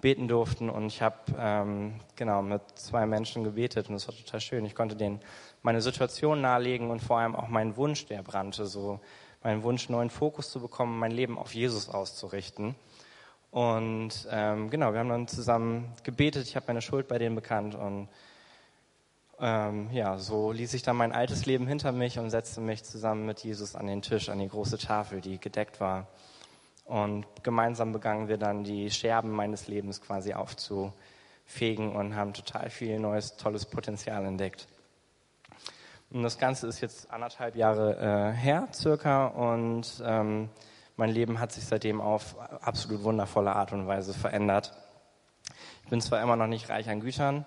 beten 0.00 0.28
durften 0.28 0.68
und 0.68 0.86
ich 0.86 1.00
habe 1.00 1.16
ähm, 1.38 1.94
genau 2.16 2.42
mit 2.42 2.60
zwei 2.74 3.06
Menschen 3.06 3.44
gebetet 3.44 3.88
und 3.88 3.94
es 3.94 4.06
war 4.06 4.14
total 4.14 4.40
schön. 4.40 4.66
Ich 4.66 4.74
konnte 4.74 4.94
denen 4.94 5.20
meine 5.66 5.80
Situation 5.80 6.42
nahelegen 6.42 6.90
und 6.90 7.02
vor 7.02 7.18
allem 7.18 7.34
auch 7.34 7.48
meinen 7.48 7.76
Wunsch, 7.76 8.06
der 8.06 8.22
brannte, 8.22 8.66
so 8.66 9.00
meinen 9.42 9.64
Wunsch, 9.64 9.88
neuen 9.88 10.10
Fokus 10.10 10.48
zu 10.48 10.60
bekommen, 10.60 10.96
mein 10.96 11.10
Leben 11.10 11.36
auf 11.36 11.54
Jesus 11.56 11.88
auszurichten. 11.88 12.76
Und 13.50 14.28
ähm, 14.30 14.70
genau, 14.70 14.92
wir 14.92 15.00
haben 15.00 15.08
dann 15.08 15.26
zusammen 15.26 15.92
gebetet. 16.04 16.46
Ich 16.46 16.54
habe 16.54 16.66
meine 16.68 16.82
Schuld 16.82 17.08
bei 17.08 17.18
denen 17.18 17.34
bekannt 17.34 17.74
und 17.74 18.08
ähm, 19.40 19.90
ja, 19.90 20.18
so 20.18 20.52
ließ 20.52 20.72
ich 20.74 20.84
dann 20.84 20.96
mein 20.96 21.10
altes 21.10 21.46
Leben 21.46 21.66
hinter 21.66 21.90
mich 21.90 22.20
und 22.20 22.30
setzte 22.30 22.60
mich 22.60 22.84
zusammen 22.84 23.26
mit 23.26 23.40
Jesus 23.40 23.74
an 23.74 23.88
den 23.88 24.02
Tisch, 24.02 24.28
an 24.28 24.38
die 24.38 24.48
große 24.48 24.78
Tafel, 24.78 25.20
die 25.20 25.40
gedeckt 25.40 25.80
war. 25.80 26.06
Und 26.84 27.26
gemeinsam 27.42 27.92
begannen 27.92 28.28
wir 28.28 28.38
dann 28.38 28.62
die 28.62 28.88
Scherben 28.88 29.32
meines 29.32 29.66
Lebens 29.66 30.00
quasi 30.00 30.32
aufzufegen 30.32 31.96
und 31.96 32.14
haben 32.14 32.34
total 32.34 32.70
viel 32.70 33.00
neues, 33.00 33.36
tolles 33.36 33.66
Potenzial 33.66 34.24
entdeckt. 34.24 34.68
Und 36.16 36.22
das 36.22 36.38
Ganze 36.38 36.66
ist 36.66 36.80
jetzt 36.80 37.10
anderthalb 37.10 37.56
Jahre 37.56 37.98
äh, 37.98 38.32
her 38.32 38.68
circa 38.72 39.26
und 39.26 40.02
ähm, 40.02 40.48
mein 40.96 41.10
Leben 41.10 41.40
hat 41.40 41.52
sich 41.52 41.66
seitdem 41.66 42.00
auf 42.00 42.36
absolut 42.62 43.02
wundervolle 43.02 43.54
Art 43.54 43.74
und 43.74 43.86
Weise 43.86 44.14
verändert. 44.14 44.72
Ich 45.84 45.90
bin 45.90 46.00
zwar 46.00 46.22
immer 46.22 46.34
noch 46.36 46.46
nicht 46.46 46.70
reich 46.70 46.88
an 46.88 47.00
Gütern, 47.00 47.44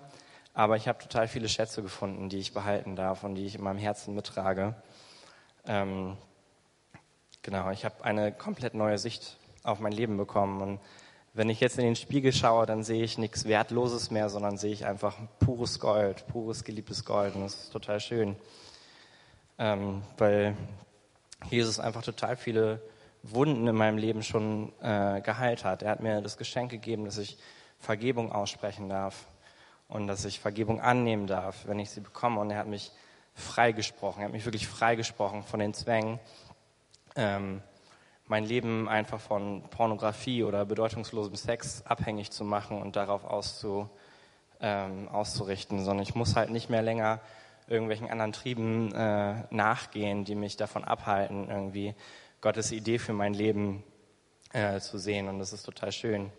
aber 0.54 0.76
ich 0.76 0.86
habe 0.86 1.00
total 1.00 1.26
viele 1.26 1.48
Schätze 1.48 1.82
gefunden, 1.82 2.28
die 2.28 2.38
ich 2.38 2.54
behalten 2.54 2.94
darf 2.94 3.24
und 3.24 3.34
die 3.34 3.44
ich 3.44 3.56
in 3.56 3.64
meinem 3.64 3.80
Herzen 3.80 4.14
mittrage. 4.14 4.76
Ähm, 5.66 6.16
genau, 7.42 7.72
ich 7.72 7.84
habe 7.84 8.04
eine 8.04 8.30
komplett 8.30 8.74
neue 8.74 8.98
Sicht 8.98 9.36
auf 9.64 9.80
mein 9.80 9.90
Leben 9.90 10.16
bekommen 10.16 10.62
und 10.62 10.80
wenn 11.32 11.48
ich 11.48 11.60
jetzt 11.60 11.78
in 11.78 11.84
den 11.84 11.96
Spiegel 11.96 12.32
schaue, 12.32 12.66
dann 12.66 12.82
sehe 12.82 13.04
ich 13.04 13.16
nichts 13.16 13.44
Wertloses 13.44 14.10
mehr, 14.10 14.28
sondern 14.28 14.56
sehe 14.56 14.72
ich 14.72 14.84
einfach 14.84 15.16
pures 15.38 15.78
Gold, 15.78 16.26
pures 16.26 16.64
geliebtes 16.64 17.04
Gold. 17.04 17.36
Und 17.36 17.42
das 17.42 17.54
ist 17.54 17.72
total 17.72 18.00
schön, 18.00 18.36
ähm, 19.58 20.02
weil 20.18 20.56
Jesus 21.48 21.78
einfach 21.78 22.02
total 22.02 22.36
viele 22.36 22.82
Wunden 23.22 23.66
in 23.68 23.76
meinem 23.76 23.98
Leben 23.98 24.22
schon 24.22 24.72
äh, 24.80 25.20
geheilt 25.20 25.64
hat. 25.64 25.82
Er 25.82 25.90
hat 25.90 26.00
mir 26.00 26.20
das 26.20 26.36
Geschenk 26.36 26.70
gegeben, 26.70 27.04
dass 27.04 27.18
ich 27.18 27.38
Vergebung 27.78 28.32
aussprechen 28.32 28.88
darf 28.88 29.26
und 29.88 30.06
dass 30.06 30.24
ich 30.24 30.40
Vergebung 30.40 30.80
annehmen 30.80 31.26
darf, 31.26 31.66
wenn 31.66 31.78
ich 31.78 31.90
sie 31.90 32.00
bekomme. 32.00 32.40
Und 32.40 32.50
er 32.50 32.58
hat 32.58 32.66
mich 32.66 32.90
freigesprochen, 33.34 34.22
er 34.22 34.26
hat 34.26 34.32
mich 34.32 34.44
wirklich 34.44 34.66
freigesprochen 34.66 35.44
von 35.44 35.60
den 35.60 35.74
Zwängen. 35.74 36.18
Ähm, 37.14 37.62
mein 38.30 38.44
Leben 38.44 38.88
einfach 38.88 39.18
von 39.18 39.62
Pornografie 39.70 40.44
oder 40.44 40.64
bedeutungslosem 40.64 41.34
Sex 41.34 41.82
abhängig 41.84 42.30
zu 42.30 42.44
machen 42.44 42.80
und 42.80 42.94
darauf 42.94 43.24
auszu, 43.24 43.90
ähm, 44.60 45.08
auszurichten, 45.08 45.84
sondern 45.84 46.04
ich 46.04 46.14
muss 46.14 46.36
halt 46.36 46.50
nicht 46.50 46.70
mehr 46.70 46.80
länger 46.80 47.20
irgendwelchen 47.66 48.08
anderen 48.08 48.32
Trieben 48.32 48.94
äh, 48.94 49.42
nachgehen, 49.50 50.24
die 50.24 50.36
mich 50.36 50.56
davon 50.56 50.84
abhalten, 50.84 51.48
irgendwie 51.50 51.96
Gottes 52.40 52.70
Idee 52.70 52.98
für 52.98 53.12
mein 53.12 53.34
Leben 53.34 53.82
äh, 54.52 54.78
zu 54.78 54.98
sehen. 54.98 55.28
Und 55.28 55.40
das 55.40 55.52
ist 55.52 55.64
total 55.64 55.90
schön. 55.90 56.30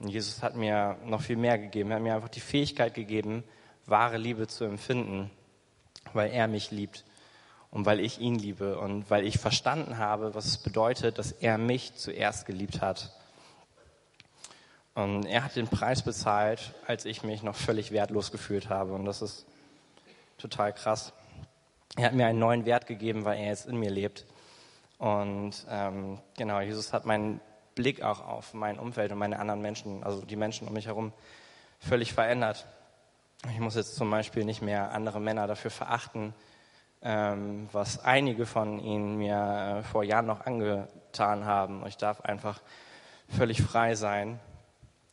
Und 0.00 0.08
Jesus 0.08 0.42
hat 0.42 0.56
mir 0.56 0.98
noch 1.06 1.22
viel 1.22 1.36
mehr 1.36 1.58
gegeben. 1.58 1.90
Er 1.90 1.96
hat 1.96 2.02
mir 2.02 2.14
einfach 2.14 2.28
die 2.28 2.40
Fähigkeit 2.40 2.92
gegeben, 2.92 3.44
wahre 3.86 4.18
Liebe 4.18 4.46
zu 4.46 4.64
empfinden. 4.64 5.30
weil 6.12 6.30
er 6.32 6.48
mich 6.48 6.70
liebt 6.70 7.02
und 7.74 7.86
weil 7.86 7.98
ich 7.98 8.20
ihn 8.20 8.36
liebe 8.36 8.78
und 8.78 9.10
weil 9.10 9.26
ich 9.26 9.38
verstanden 9.38 9.98
habe, 9.98 10.32
was 10.34 10.44
es 10.46 10.58
bedeutet, 10.58 11.18
dass 11.18 11.32
er 11.32 11.58
mich 11.58 11.96
zuerst 11.96 12.46
geliebt 12.46 12.80
hat. 12.80 13.10
Und 14.94 15.26
er 15.26 15.42
hat 15.42 15.56
den 15.56 15.66
Preis 15.66 16.02
bezahlt, 16.02 16.72
als 16.86 17.04
ich 17.04 17.24
mich 17.24 17.42
noch 17.42 17.56
völlig 17.56 17.90
wertlos 17.90 18.30
gefühlt 18.30 18.68
habe. 18.68 18.92
Und 18.92 19.04
das 19.04 19.22
ist 19.22 19.44
total 20.38 20.72
krass. 20.72 21.12
Er 21.96 22.06
hat 22.06 22.14
mir 22.14 22.26
einen 22.26 22.38
neuen 22.38 22.64
Wert 22.64 22.86
gegeben, 22.86 23.24
weil 23.24 23.40
er 23.40 23.48
jetzt 23.48 23.66
in 23.66 23.76
mir 23.76 23.90
lebt. 23.90 24.24
Und 24.98 25.66
ähm, 25.68 26.20
genau, 26.36 26.60
Jesus 26.60 26.92
hat 26.92 27.06
meinen 27.06 27.40
Blick 27.74 28.02
auch 28.02 28.24
auf 28.24 28.54
mein 28.54 28.78
Umfeld 28.78 29.10
und 29.10 29.18
meine 29.18 29.40
anderen 29.40 29.60
Menschen, 29.60 30.04
also 30.04 30.24
die 30.24 30.36
Menschen 30.36 30.68
um 30.68 30.74
mich 30.74 30.86
herum, 30.86 31.12
völlig 31.80 32.12
verändert. 32.12 32.68
Ich 33.52 33.58
muss 33.58 33.74
jetzt 33.74 33.96
zum 33.96 34.12
Beispiel 34.12 34.44
nicht 34.44 34.62
mehr 34.62 34.92
andere 34.92 35.20
Männer 35.20 35.48
dafür 35.48 35.72
verachten, 35.72 36.34
ähm, 37.04 37.68
was 37.70 38.02
einige 38.02 38.46
von 38.46 38.80
ihnen 38.80 39.18
mir 39.18 39.80
äh, 39.80 39.82
vor 39.82 40.02
Jahren 40.02 40.26
noch 40.26 40.46
angetan 40.46 41.44
haben. 41.44 41.86
Ich 41.86 41.98
darf 41.98 42.22
einfach 42.22 42.62
völlig 43.28 43.62
frei 43.62 43.94
sein 43.94 44.40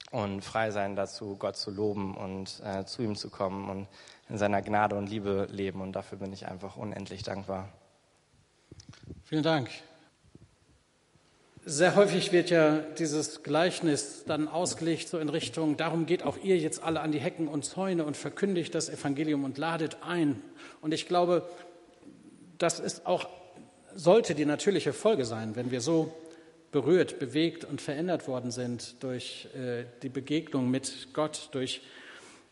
und 0.09 0.41
frei 0.41 0.71
sein 0.71 0.95
dazu, 0.95 1.35
Gott 1.37 1.57
zu 1.57 1.69
loben 1.69 2.15
und 2.15 2.61
äh, 2.63 2.85
zu 2.85 3.01
ihm 3.01 3.15
zu 3.15 3.29
kommen 3.29 3.69
und 3.69 3.87
in 4.29 4.37
seiner 4.37 4.61
Gnade 4.61 4.95
und 4.95 5.09
Liebe 5.09 5.47
leben. 5.51 5.81
Und 5.81 5.91
dafür 5.91 6.17
bin 6.17 6.31
ich 6.31 6.47
einfach 6.47 6.77
unendlich 6.77 7.23
dankbar. 7.23 7.67
Vielen 9.25 9.43
Dank. 9.43 9.69
Sehr 11.63 11.95
häufig 11.95 12.31
wird 12.31 12.49
ja 12.49 12.79
dieses 12.97 13.43
Gleichnis 13.43 14.23
dann 14.25 14.47
ausgelegt 14.47 15.07
so 15.09 15.19
in 15.19 15.29
Richtung, 15.29 15.77
darum 15.77 16.07
geht 16.07 16.23
auch 16.23 16.37
ihr 16.37 16.57
jetzt 16.57 16.81
alle 16.81 17.01
an 17.01 17.11
die 17.11 17.19
Hecken 17.19 17.47
und 17.47 17.63
Zäune 17.65 18.03
und 18.03 18.17
verkündigt 18.17 18.73
das 18.73 18.89
Evangelium 18.89 19.43
und 19.43 19.59
ladet 19.59 19.97
ein. 20.01 20.41
Und 20.81 20.91
ich 20.91 21.07
glaube, 21.07 21.47
das 22.61 22.79
ist 22.79 23.05
auch, 23.05 23.27
sollte 23.95 24.35
die 24.35 24.45
natürliche 24.45 24.93
Folge 24.93 25.25
sein, 25.25 25.55
wenn 25.55 25.71
wir 25.71 25.81
so 25.81 26.13
berührt, 26.71 27.19
bewegt 27.19 27.65
und 27.65 27.81
verändert 27.81 28.27
worden 28.27 28.51
sind 28.51 29.03
durch 29.03 29.47
äh, 29.55 29.85
die 30.03 30.09
Begegnung 30.09 30.69
mit 30.69 31.09
Gott, 31.13 31.49
durch 31.51 31.81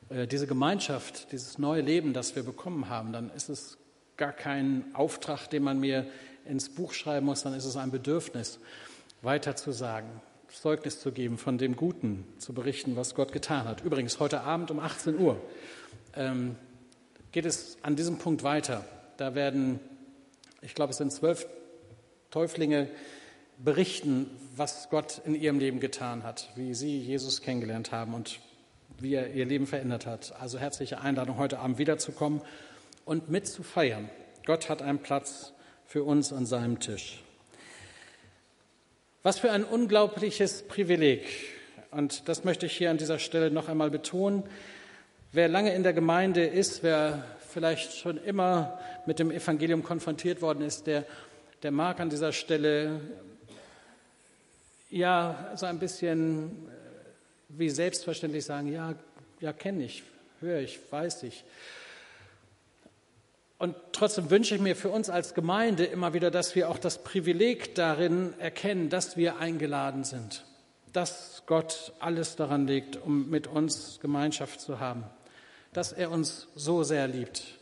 äh, 0.10 0.28
diese 0.28 0.48
Gemeinschaft, 0.48 1.32
dieses 1.32 1.58
neue 1.58 1.82
Leben, 1.82 2.14
das 2.14 2.36
wir 2.36 2.44
bekommen 2.44 2.90
haben, 2.90 3.14
dann 3.14 3.30
ist 3.32 3.50
es 3.50 3.78
gar 4.18 4.34
kein 4.34 4.84
Auftrag, 4.94 5.48
den 5.48 5.64
man 5.64 5.80
mir 5.80 6.06
ins 6.46 6.70
Buch 6.70 6.94
schreiben 6.94 7.28
muss, 7.28 7.44
dann 7.44 7.54
ist 7.54 7.66
es 7.66 7.78
ein 7.78 7.92
Bedürfnis 7.92 8.60
weiter 9.22 9.56
zu 9.56 9.72
sagen, 9.72 10.10
Zeugnis 10.50 11.00
zu 11.00 11.12
geben 11.12 11.38
von 11.38 11.58
dem 11.58 11.76
Guten, 11.76 12.26
zu 12.38 12.54
berichten, 12.54 12.96
was 12.96 13.16
Gott 13.16 13.32
getan 13.32 13.66
hat. 13.66 13.84
Übrigens, 13.84 14.20
heute 14.20 14.42
Abend 14.42 14.72
um 14.72 14.80
18 14.80 15.20
Uhr 15.20 15.40
ähm, 16.16 16.56
geht 17.32 17.46
es 17.46 17.78
an 17.84 17.96
diesem 17.96 18.18
Punkt 18.18 18.44
weiter. 18.44 18.84
Da 19.18 19.36
werden, 19.36 19.80
ich 20.62 20.76
glaube, 20.76 20.92
es 20.92 20.98
sind 20.98 21.12
zwölf 21.12 21.48
Täuflinge 22.32 22.90
berichten, 23.58 24.30
was 24.56 24.90
Gott 24.90 25.22
in 25.26 25.36
ihrem 25.36 25.60
Leben 25.60 25.80
getan 25.80 26.24
hat, 26.24 26.50
wie 26.56 26.74
sie 26.74 27.00
Jesus 27.00 27.42
kennengelernt 27.42 27.92
haben 27.92 28.14
und 28.14 28.40
wie 29.00 29.14
er 29.14 29.34
ihr 29.34 29.46
Leben 29.46 29.68
verändert 29.68 30.06
hat. 30.06 30.34
Also 30.40 30.60
herzliche 30.60 31.02
Einladung, 31.02 31.38
heute 31.38 31.60
Abend 31.60 31.78
wiederzukommen 31.78 32.42
und 33.06 33.30
mitzufeiern. 33.30 34.10
Gott 34.46 34.70
hat 34.70 34.82
einen 34.82 35.00
Platz 35.00 35.54
für 35.86 36.04
uns 36.04 36.34
an 36.34 36.46
seinem 36.46 36.80
Tisch. 36.80 37.24
Was 39.24 39.40
für 39.40 39.52
ein 39.52 39.64
unglaubliches 39.64 40.64
Privileg. 40.64 41.26
Und 41.92 42.30
das 42.30 42.44
möchte 42.44 42.66
ich 42.66 42.78
hier 42.78 42.92
an 42.92 42.98
dieser 42.98 43.20
Stelle 43.20 43.52
noch 43.52 43.68
einmal 43.68 43.90
betonen. 43.90 44.44
Wer 45.32 45.48
lange 45.48 45.74
in 45.74 45.84
der 45.84 45.94
Gemeinde 45.94 46.46
ist, 46.46 46.84
wer 46.84 47.26
vielleicht 47.50 47.94
schon 47.98 48.18
immer 48.18 48.80
mit 49.06 49.20
dem 49.20 49.32
Evangelium 49.32 49.84
konfrontiert 49.84 50.42
worden 50.42 50.62
ist, 50.62 50.88
der, 50.88 51.06
der 51.64 51.72
mag 51.72 52.00
an 52.00 52.10
dieser 52.10 52.32
Stelle 52.32 53.02
ja 54.90 55.52
so 55.56 55.66
ein 55.66 55.80
bisschen 55.80 56.68
äh, 56.68 56.72
wie 57.50 57.70
selbstverständlich 57.70 58.46
sagen, 58.46 58.72
ja, 58.72 58.94
ja 59.40 59.54
kenne 59.54 59.84
ich, 59.84 60.04
höre 60.40 60.60
ich, 60.60 60.80
weiß 60.92 61.24
ich. 61.24 61.44
Und 63.58 63.76
trotzdem 63.92 64.30
wünsche 64.30 64.56
ich 64.56 64.62
mir 64.62 64.76
für 64.76 64.90
uns 64.90 65.10
als 65.10 65.34
Gemeinde 65.34 65.84
immer 65.84 66.14
wieder, 66.14 66.32
dass 66.32 66.56
wir 66.56 66.70
auch 66.70 66.78
das 66.78 67.04
Privileg 67.04 67.76
darin 67.76 68.34
erkennen, 68.40 68.90
dass 68.90 69.18
wir 69.18 69.38
eingeladen 69.38 70.06
sind, 70.06 70.46
dass 70.94 71.44
Gott 71.46 71.92
alles 72.00 72.38
daran 72.38 72.68
legt, 72.68 72.96
um 72.96 73.30
mit 73.30 73.48
uns 73.48 74.00
Gemeinschaft 74.00 74.62
zu 74.62 74.80
haben, 74.80 75.04
dass 75.74 75.92
er 75.92 76.12
uns 76.12 76.48
so 76.56 76.84
sehr 76.84 77.08
liebt 77.08 77.60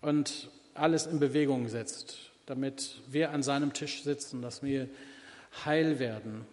und 0.00 0.50
alles 0.74 1.06
in 1.06 1.18
Bewegung 1.18 1.68
setzt, 1.68 2.32
damit 2.46 3.00
wir 3.08 3.30
an 3.30 3.42
seinem 3.42 3.72
Tisch 3.72 4.02
sitzen, 4.02 4.42
dass 4.42 4.62
wir 4.62 4.88
heil 5.64 5.98
werden, 5.98 6.46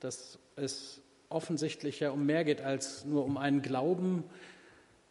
dass 0.00 0.38
es 0.56 1.00
offensichtlich 1.28 2.00
ja 2.00 2.10
um 2.10 2.26
mehr 2.26 2.44
geht 2.44 2.60
als 2.60 3.04
nur 3.04 3.24
um 3.24 3.36
einen 3.36 3.62
Glauben, 3.62 4.24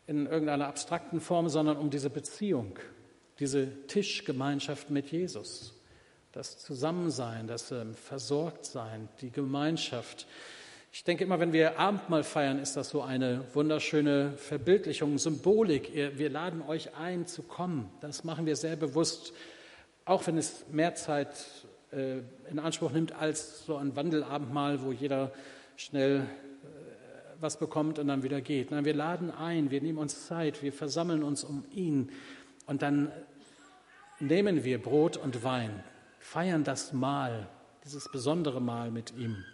in 0.07 0.25
irgendeiner 0.25 0.67
abstrakten 0.67 1.19
Form, 1.19 1.49
sondern 1.49 1.77
um 1.77 1.89
diese 1.89 2.09
Beziehung, 2.09 2.79
diese 3.39 3.67
Tischgemeinschaft 3.87 4.89
mit 4.89 5.11
Jesus, 5.11 5.73
das 6.31 6.57
Zusammensein, 6.57 7.47
das 7.47 7.71
ähm, 7.71 7.93
Versorgtsein, 7.93 9.09
die 9.21 9.31
Gemeinschaft. 9.31 10.25
Ich 10.97 11.03
denke 11.03 11.25
immer, 11.25 11.39
wenn 11.39 11.53
wir 11.53 11.77
Abendmahl 11.77 12.23
feiern, 12.23 12.57
ist 12.57 12.75
das 12.75 12.89
so 12.89 13.03
eine 13.03 13.43
wunderschöne 13.53 14.31
Verbildlichung, 14.35 15.19
Symbolik. 15.19 15.91
Wir 15.93 16.31
laden 16.31 16.63
euch 16.63 16.95
ein 16.95 17.27
zu 17.27 17.43
kommen. 17.43 17.87
Das 18.01 18.23
machen 18.23 18.47
wir 18.47 18.55
sehr 18.55 18.75
bewusst, 18.75 19.31
auch 20.05 20.25
wenn 20.25 20.39
es 20.39 20.65
mehr 20.71 20.95
Zeit 20.95 21.29
äh, 21.91 22.21
in 22.49 22.57
Anspruch 22.57 22.91
nimmt 22.91 23.11
als 23.11 23.63
so 23.63 23.75
ein 23.77 23.95
Wandelabendmahl, 23.95 24.81
wo 24.81 24.91
jeder 24.91 25.31
schnell 25.75 26.25
was 27.39 27.59
bekommt 27.59 27.99
und 27.99 28.07
dann 28.07 28.23
wieder 28.23 28.41
geht. 28.41 28.71
Nein, 28.71 28.83
wir 28.83 28.95
laden 28.95 29.29
ein, 29.29 29.69
wir 29.69 29.81
nehmen 29.81 29.99
uns 29.99 30.25
Zeit, 30.25 30.63
wir 30.63 30.73
versammeln 30.73 31.21
uns 31.21 31.43
um 31.43 31.63
ihn 31.69 32.09
und 32.65 32.81
dann 32.81 33.11
nehmen 34.19 34.63
wir 34.63 34.81
Brot 34.81 35.15
und 35.15 35.43
Wein, 35.43 35.83
feiern 36.17 36.63
das 36.63 36.91
Mahl, 36.91 37.47
dieses 37.85 38.11
besondere 38.11 38.59
Mahl 38.59 38.89
mit 38.89 39.15
ihm, 39.15 39.45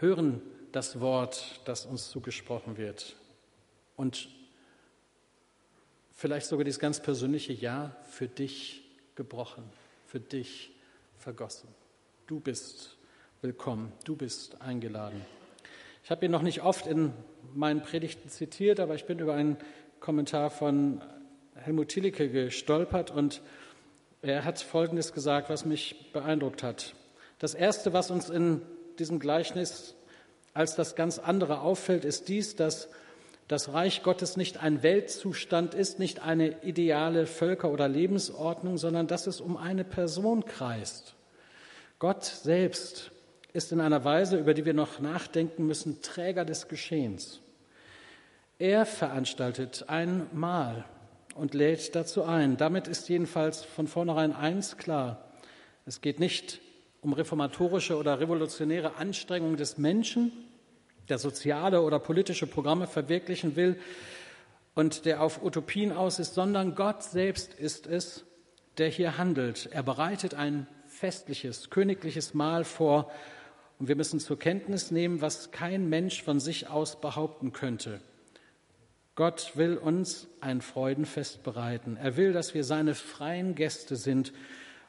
hören 0.00 0.42
das 0.72 1.00
Wort, 1.00 1.60
das 1.64 1.86
uns 1.86 2.10
zugesprochen 2.10 2.76
wird 2.76 3.16
und 3.96 4.28
vielleicht 6.12 6.46
sogar 6.46 6.64
dieses 6.64 6.80
ganz 6.80 7.00
persönliche 7.00 7.52
Ja 7.52 7.96
für 8.10 8.28
dich 8.28 8.82
gebrochen, 9.14 9.64
für 10.06 10.20
dich 10.20 10.70
vergossen. 11.18 11.68
Du 12.26 12.40
bist 12.40 12.96
willkommen, 13.42 13.92
du 14.04 14.16
bist 14.16 14.60
eingeladen. 14.62 15.24
Ich 16.04 16.10
habe 16.10 16.24
ihn 16.24 16.30
noch 16.30 16.42
nicht 16.42 16.62
oft 16.62 16.86
in 16.86 17.12
meinen 17.54 17.82
Predigten 17.82 18.28
zitiert, 18.28 18.80
aber 18.80 18.94
ich 18.94 19.04
bin 19.04 19.18
über 19.18 19.34
einen 19.34 19.56
Kommentar 19.98 20.50
von 20.50 21.02
Helmut 21.54 21.88
Thielicke 21.88 22.30
gestolpert 22.30 23.10
und 23.10 23.42
er 24.22 24.44
hat 24.44 24.60
Folgendes 24.60 25.12
gesagt, 25.12 25.50
was 25.50 25.64
mich 25.64 26.12
beeindruckt 26.12 26.62
hat. 26.62 26.94
Das 27.38 27.54
Erste, 27.54 27.92
was 27.92 28.10
uns 28.10 28.30
in 28.30 28.62
diesem 29.00 29.18
Gleichnis 29.18 29.94
als 30.54 30.76
das 30.76 30.94
ganz 30.94 31.18
andere 31.18 31.60
auffällt, 31.60 32.04
ist 32.04 32.28
dies, 32.28 32.54
dass 32.56 32.88
das 33.48 33.72
Reich 33.72 34.02
Gottes 34.02 34.36
nicht 34.36 34.62
ein 34.62 34.82
Weltzustand 34.82 35.74
ist, 35.74 35.98
nicht 35.98 36.20
eine 36.20 36.62
ideale 36.62 37.26
Völker- 37.26 37.70
oder 37.70 37.88
Lebensordnung, 37.88 38.78
sondern 38.78 39.08
dass 39.08 39.26
es 39.26 39.40
um 39.40 39.56
eine 39.56 39.84
Person 39.84 40.44
kreist. 40.44 41.14
Gott 41.98 42.24
selbst 42.24 43.10
ist 43.52 43.72
in 43.72 43.80
einer 43.80 44.04
Weise, 44.04 44.38
über 44.38 44.54
die 44.54 44.64
wir 44.64 44.74
noch 44.74 45.00
nachdenken 45.00 45.66
müssen, 45.66 46.00
Träger 46.02 46.44
des 46.44 46.68
Geschehens. 46.68 47.40
Er 48.58 48.86
veranstaltet 48.86 49.86
ein 49.88 50.26
Mahl 50.32 50.84
und 51.34 51.54
lädt 51.54 51.94
dazu 51.96 52.24
ein. 52.24 52.56
Damit 52.56 52.86
ist 52.86 53.08
jedenfalls 53.08 53.64
von 53.64 53.88
vornherein 53.88 54.32
eins 54.32 54.76
klar. 54.76 55.24
Es 55.86 56.00
geht 56.00 56.20
nicht 56.20 56.60
um 57.00 57.12
reformatorische 57.12 57.96
oder 57.96 58.20
revolutionäre 58.20 58.96
Anstrengungen 58.96 59.56
des 59.56 59.78
Menschen, 59.78 60.32
der 61.08 61.18
soziale 61.18 61.82
oder 61.82 61.98
politische 61.98 62.46
Programme 62.46 62.86
verwirklichen 62.86 63.56
will 63.56 63.78
und 64.74 65.06
der 65.06 65.22
auf 65.22 65.42
Utopien 65.42 65.92
aus 65.92 66.18
ist, 66.18 66.34
sondern 66.34 66.74
Gott 66.74 67.02
selbst 67.02 67.54
ist 67.54 67.86
es, 67.86 68.24
der 68.78 68.88
hier 68.88 69.18
handelt. 69.18 69.68
Er 69.72 69.82
bereitet 69.82 70.34
ein 70.34 70.66
festliches, 70.86 71.70
königliches 71.70 72.34
Mahl 72.34 72.64
vor 72.64 73.10
und 73.78 73.88
wir 73.88 73.96
müssen 73.96 74.20
zur 74.20 74.38
Kenntnis 74.38 74.90
nehmen, 74.90 75.20
was 75.22 75.50
kein 75.50 75.88
Mensch 75.88 76.22
von 76.22 76.38
sich 76.38 76.68
aus 76.68 77.00
behaupten 77.00 77.52
könnte. 77.52 78.00
Gott 79.14 79.52
will 79.54 79.76
uns 79.76 80.28
ein 80.40 80.60
Freudenfest 80.60 81.42
bereiten. 81.42 81.96
Er 81.96 82.16
will, 82.16 82.32
dass 82.32 82.54
wir 82.54 82.64
seine 82.64 82.94
freien 82.94 83.54
Gäste 83.54 83.96
sind 83.96 84.32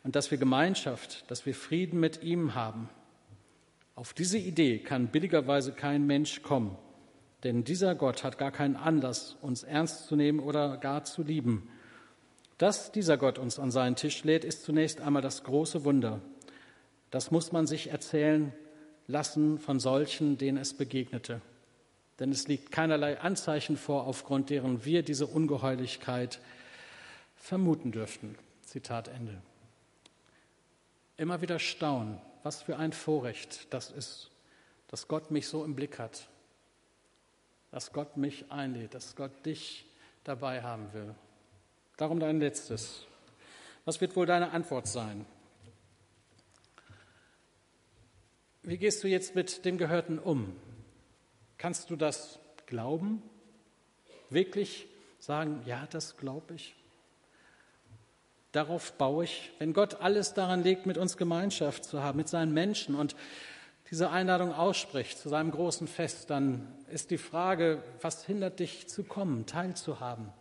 und 0.03 0.15
dass 0.15 0.31
wir 0.31 0.37
Gemeinschaft, 0.37 1.29
dass 1.29 1.45
wir 1.45 1.55
Frieden 1.55 1.99
mit 1.99 2.23
ihm 2.23 2.55
haben. 2.55 2.89
Auf 3.95 4.13
diese 4.13 4.37
Idee 4.37 4.79
kann 4.79 5.07
billigerweise 5.07 5.73
kein 5.73 6.07
Mensch 6.07 6.41
kommen, 6.41 6.77
denn 7.43 7.63
dieser 7.63 7.95
Gott 7.95 8.23
hat 8.23 8.37
gar 8.37 8.51
keinen 8.51 8.75
Anlass, 8.75 9.37
uns 9.41 9.63
ernst 9.63 10.07
zu 10.07 10.15
nehmen 10.15 10.39
oder 10.39 10.77
gar 10.77 11.03
zu 11.03 11.23
lieben. 11.23 11.69
Dass 12.57 12.91
dieser 12.91 13.17
Gott 13.17 13.39
uns 13.39 13.59
an 13.59 13.71
seinen 13.71 13.95
Tisch 13.95 14.23
lädt, 14.23 14.45
ist 14.45 14.63
zunächst 14.63 15.01
einmal 15.01 15.21
das 15.21 15.43
große 15.43 15.83
Wunder. 15.83 16.21
Das 17.09 17.31
muss 17.31 17.51
man 17.51 17.67
sich 17.67 17.89
erzählen 17.89 18.53
lassen 19.07 19.59
von 19.59 19.79
solchen, 19.79 20.37
denen 20.37 20.57
es 20.57 20.73
begegnete. 20.73 21.41
Denn 22.19 22.31
es 22.31 22.47
liegt 22.47 22.71
keinerlei 22.71 23.19
Anzeichen 23.19 23.77
vor, 23.77 24.05
aufgrund 24.05 24.51
deren 24.51 24.85
wir 24.85 25.01
diese 25.01 25.25
Ungeheuerlichkeit 25.25 26.39
vermuten 27.35 27.91
dürften. 27.91 28.35
Zitat 28.61 29.07
Ende. 29.07 29.41
Immer 31.21 31.39
wieder 31.39 31.59
staunen, 31.59 32.19
was 32.41 32.63
für 32.63 32.77
ein 32.77 32.93
Vorrecht 32.93 33.71
das 33.71 33.91
ist, 33.91 34.31
dass 34.87 35.07
Gott 35.07 35.29
mich 35.29 35.47
so 35.47 35.63
im 35.63 35.75
Blick 35.75 35.99
hat, 35.99 36.27
dass 37.69 37.93
Gott 37.93 38.17
mich 38.17 38.51
einlädt, 38.51 38.95
dass 38.95 39.15
Gott 39.15 39.45
dich 39.45 39.85
dabei 40.23 40.63
haben 40.63 40.91
will. 40.93 41.13
Darum 41.95 42.19
dein 42.19 42.39
letztes. 42.39 43.05
Was 43.85 44.01
wird 44.01 44.15
wohl 44.15 44.25
deine 44.25 44.49
Antwort 44.49 44.87
sein? 44.87 45.27
Wie 48.63 48.79
gehst 48.79 49.03
du 49.03 49.07
jetzt 49.07 49.35
mit 49.35 49.63
dem 49.63 49.77
Gehörten 49.77 50.17
um? 50.17 50.59
Kannst 51.59 51.91
du 51.91 51.97
das 51.97 52.39
glauben? 52.65 53.21
Wirklich 54.31 54.87
sagen, 55.19 55.61
ja, 55.67 55.85
das 55.85 56.17
glaube 56.17 56.55
ich? 56.55 56.73
Darauf 58.51 58.93
baue 58.93 59.23
ich, 59.23 59.51
wenn 59.59 59.73
Gott 59.73 60.01
alles 60.01 60.33
daran 60.33 60.63
legt, 60.63 60.85
mit 60.85 60.97
uns 60.97 61.17
Gemeinschaft 61.17 61.85
zu 61.85 62.03
haben, 62.03 62.17
mit 62.17 62.27
seinen 62.27 62.53
Menschen 62.53 62.95
und 62.95 63.15
diese 63.89 64.09
Einladung 64.09 64.53
ausspricht 64.53 65.17
zu 65.17 65.29
seinem 65.29 65.51
großen 65.51 65.87
Fest, 65.87 66.29
dann 66.29 66.67
ist 66.89 67.11
die 67.11 67.17
Frage, 67.17 67.83
was 68.01 68.25
hindert 68.25 68.59
dich 68.59 68.87
zu 68.87 69.03
kommen, 69.03 69.45
teilzuhaben? 69.45 70.31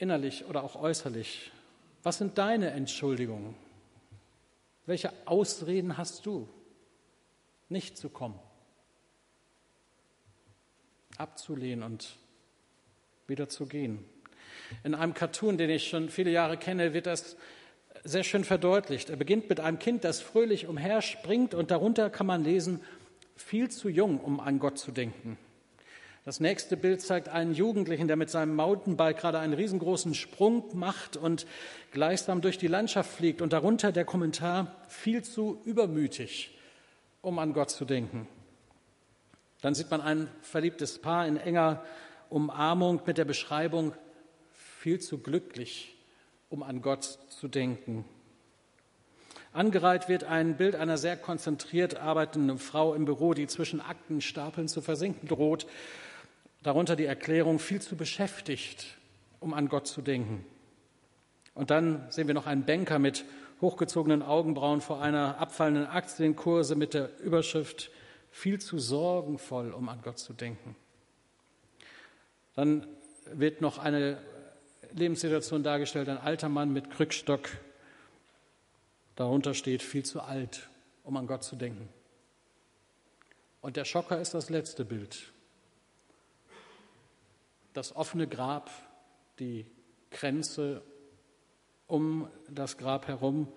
innerlich 0.00 0.46
oder 0.46 0.64
auch 0.64 0.76
äußerlich? 0.76 1.52
Was 2.02 2.18
sind 2.18 2.38
deine 2.38 2.70
Entschuldigungen? 2.70 3.54
Welche 4.86 5.12
Ausreden 5.26 5.98
hast 5.98 6.26
du, 6.26 6.48
nicht 7.68 7.96
zu 7.98 8.08
kommen? 8.08 8.38
Abzulehnen 11.18 11.84
und 11.84 12.16
wieder 13.26 13.48
zu 13.48 13.66
gehen. 13.66 14.04
In 14.84 14.94
einem 14.94 15.14
Cartoon, 15.14 15.58
den 15.58 15.70
ich 15.70 15.88
schon 15.88 16.08
viele 16.08 16.30
Jahre 16.30 16.56
kenne, 16.56 16.94
wird 16.94 17.06
das 17.06 17.36
sehr 18.04 18.24
schön 18.24 18.44
verdeutlicht. 18.44 19.10
Er 19.10 19.16
beginnt 19.16 19.48
mit 19.48 19.60
einem 19.60 19.78
Kind, 19.78 20.04
das 20.04 20.20
fröhlich 20.20 20.66
umherspringt 20.66 21.54
und 21.54 21.70
darunter 21.70 22.10
kann 22.10 22.26
man 22.26 22.44
lesen, 22.44 22.80
viel 23.36 23.70
zu 23.70 23.88
jung, 23.88 24.20
um 24.20 24.40
an 24.40 24.58
Gott 24.58 24.78
zu 24.78 24.92
denken. 24.92 25.38
Das 26.24 26.38
nächste 26.38 26.76
Bild 26.76 27.00
zeigt 27.00 27.30
einen 27.30 27.54
Jugendlichen, 27.54 28.06
der 28.06 28.16
mit 28.16 28.28
seinem 28.28 28.54
Mountainbike 28.54 29.18
gerade 29.18 29.38
einen 29.38 29.54
riesengroßen 29.54 30.14
Sprung 30.14 30.64
macht 30.74 31.16
und 31.16 31.46
gleichsam 31.92 32.42
durch 32.42 32.58
die 32.58 32.66
Landschaft 32.66 33.10
fliegt. 33.10 33.40
Und 33.40 33.54
darunter 33.54 33.90
der 33.90 34.04
Kommentar, 34.04 34.76
viel 34.86 35.22
zu 35.22 35.62
übermütig, 35.64 36.58
um 37.22 37.38
an 37.38 37.54
Gott 37.54 37.70
zu 37.70 37.86
denken. 37.86 38.28
Dann 39.62 39.74
sieht 39.74 39.90
man 39.90 40.02
ein 40.02 40.28
verliebtes 40.42 40.98
Paar 40.98 41.26
in 41.26 41.38
enger 41.38 41.82
Umarmung 42.28 43.00
mit 43.06 43.16
der 43.16 43.24
Beschreibung, 43.24 43.94
viel 44.80 44.98
zu 44.98 45.18
glücklich, 45.18 45.94
um 46.48 46.62
an 46.62 46.80
Gott 46.80 47.04
zu 47.04 47.48
denken. 47.48 48.06
Angereiht 49.52 50.08
wird 50.08 50.24
ein 50.24 50.56
Bild 50.56 50.74
einer 50.74 50.96
sehr 50.96 51.18
konzentriert 51.18 51.96
arbeitenden 51.96 52.56
Frau 52.56 52.94
im 52.94 53.04
Büro, 53.04 53.34
die 53.34 53.46
zwischen 53.46 53.82
Aktenstapeln 53.82 54.68
zu 54.68 54.80
versinken 54.80 55.28
droht 55.28 55.66
Darunter 56.62 56.96
die 56.96 57.04
Erklärung, 57.04 57.58
viel 57.58 57.80
zu 57.80 57.96
beschäftigt, 57.96 58.98
um 59.38 59.54
an 59.54 59.68
Gott 59.68 59.86
zu 59.86 60.02
denken. 60.02 60.44
Und 61.54 61.70
dann 61.70 62.10
sehen 62.10 62.26
wir 62.26 62.34
noch 62.34 62.46
einen 62.46 62.64
Banker 62.64 62.98
mit 62.98 63.24
hochgezogenen 63.60 64.22
Augenbrauen 64.22 64.80
vor 64.80 65.02
einer 65.02 65.38
abfallenden 65.38 65.86
Aktienkurse 65.86 66.74
mit 66.74 66.92
der 66.92 67.18
Überschrift 67.20 67.90
viel 68.30 68.60
zu 68.60 68.78
sorgenvoll, 68.78 69.72
um 69.72 69.88
an 69.88 70.00
Gott 70.02 70.18
zu 70.18 70.32
denken. 70.34 70.76
Dann 72.54 72.86
wird 73.32 73.60
noch 73.60 73.78
eine 73.78 74.18
Lebenssituation 74.94 75.62
dargestellt, 75.62 76.08
ein 76.08 76.18
alter 76.18 76.48
Mann 76.48 76.72
mit 76.72 76.90
Krückstock. 76.90 77.48
Darunter 79.16 79.54
steht 79.54 79.82
viel 79.82 80.04
zu 80.04 80.20
alt, 80.20 80.68
um 81.04 81.16
an 81.16 81.26
Gott 81.26 81.44
zu 81.44 81.56
denken. 81.56 81.88
Und 83.60 83.76
der 83.76 83.84
Schocker 83.84 84.20
ist 84.20 84.34
das 84.34 84.50
letzte 84.50 84.84
Bild 84.84 85.32
das 87.72 87.94
offene 87.94 88.26
Grab, 88.26 88.70
die 89.38 89.66
Grenze 90.10 90.82
um 91.86 92.28
das 92.48 92.78
Grab 92.78 93.08
herum 93.08 93.48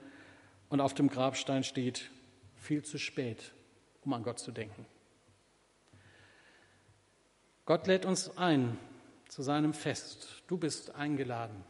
und 0.70 0.82
auf 0.82 0.94
dem 0.94 1.10
Grabstein 1.10 1.64
steht, 1.64 2.10
viel 2.56 2.84
zu 2.84 2.98
spät, 2.98 3.54
um 4.04 4.14
an 4.14 4.24
Gott 4.24 4.40
zu 4.40 4.52
denken. 4.52 4.86
Gott 7.66 7.88
lädt 7.88 8.06
uns 8.06 8.38
ein 8.38 8.78
zu 9.34 9.42
seinem 9.42 9.74
Fest. 9.74 10.28
Du 10.46 10.58
bist 10.58 10.94
eingeladen. 10.94 11.64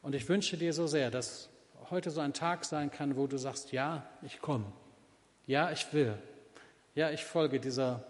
Und 0.00 0.14
ich 0.14 0.26
wünsche 0.26 0.56
dir 0.56 0.72
so 0.72 0.86
sehr, 0.86 1.10
dass 1.10 1.50
heute 1.90 2.10
so 2.10 2.22
ein 2.22 2.32
Tag 2.32 2.64
sein 2.64 2.90
kann, 2.90 3.16
wo 3.16 3.26
du 3.26 3.36
sagst, 3.36 3.72
ja, 3.72 4.08
ich 4.22 4.40
komme. 4.40 4.72
Ja, 5.46 5.70
ich 5.70 5.92
will. 5.92 6.16
Ja, 6.94 7.10
ich 7.10 7.24
folge 7.24 7.60
dieser 7.60 8.06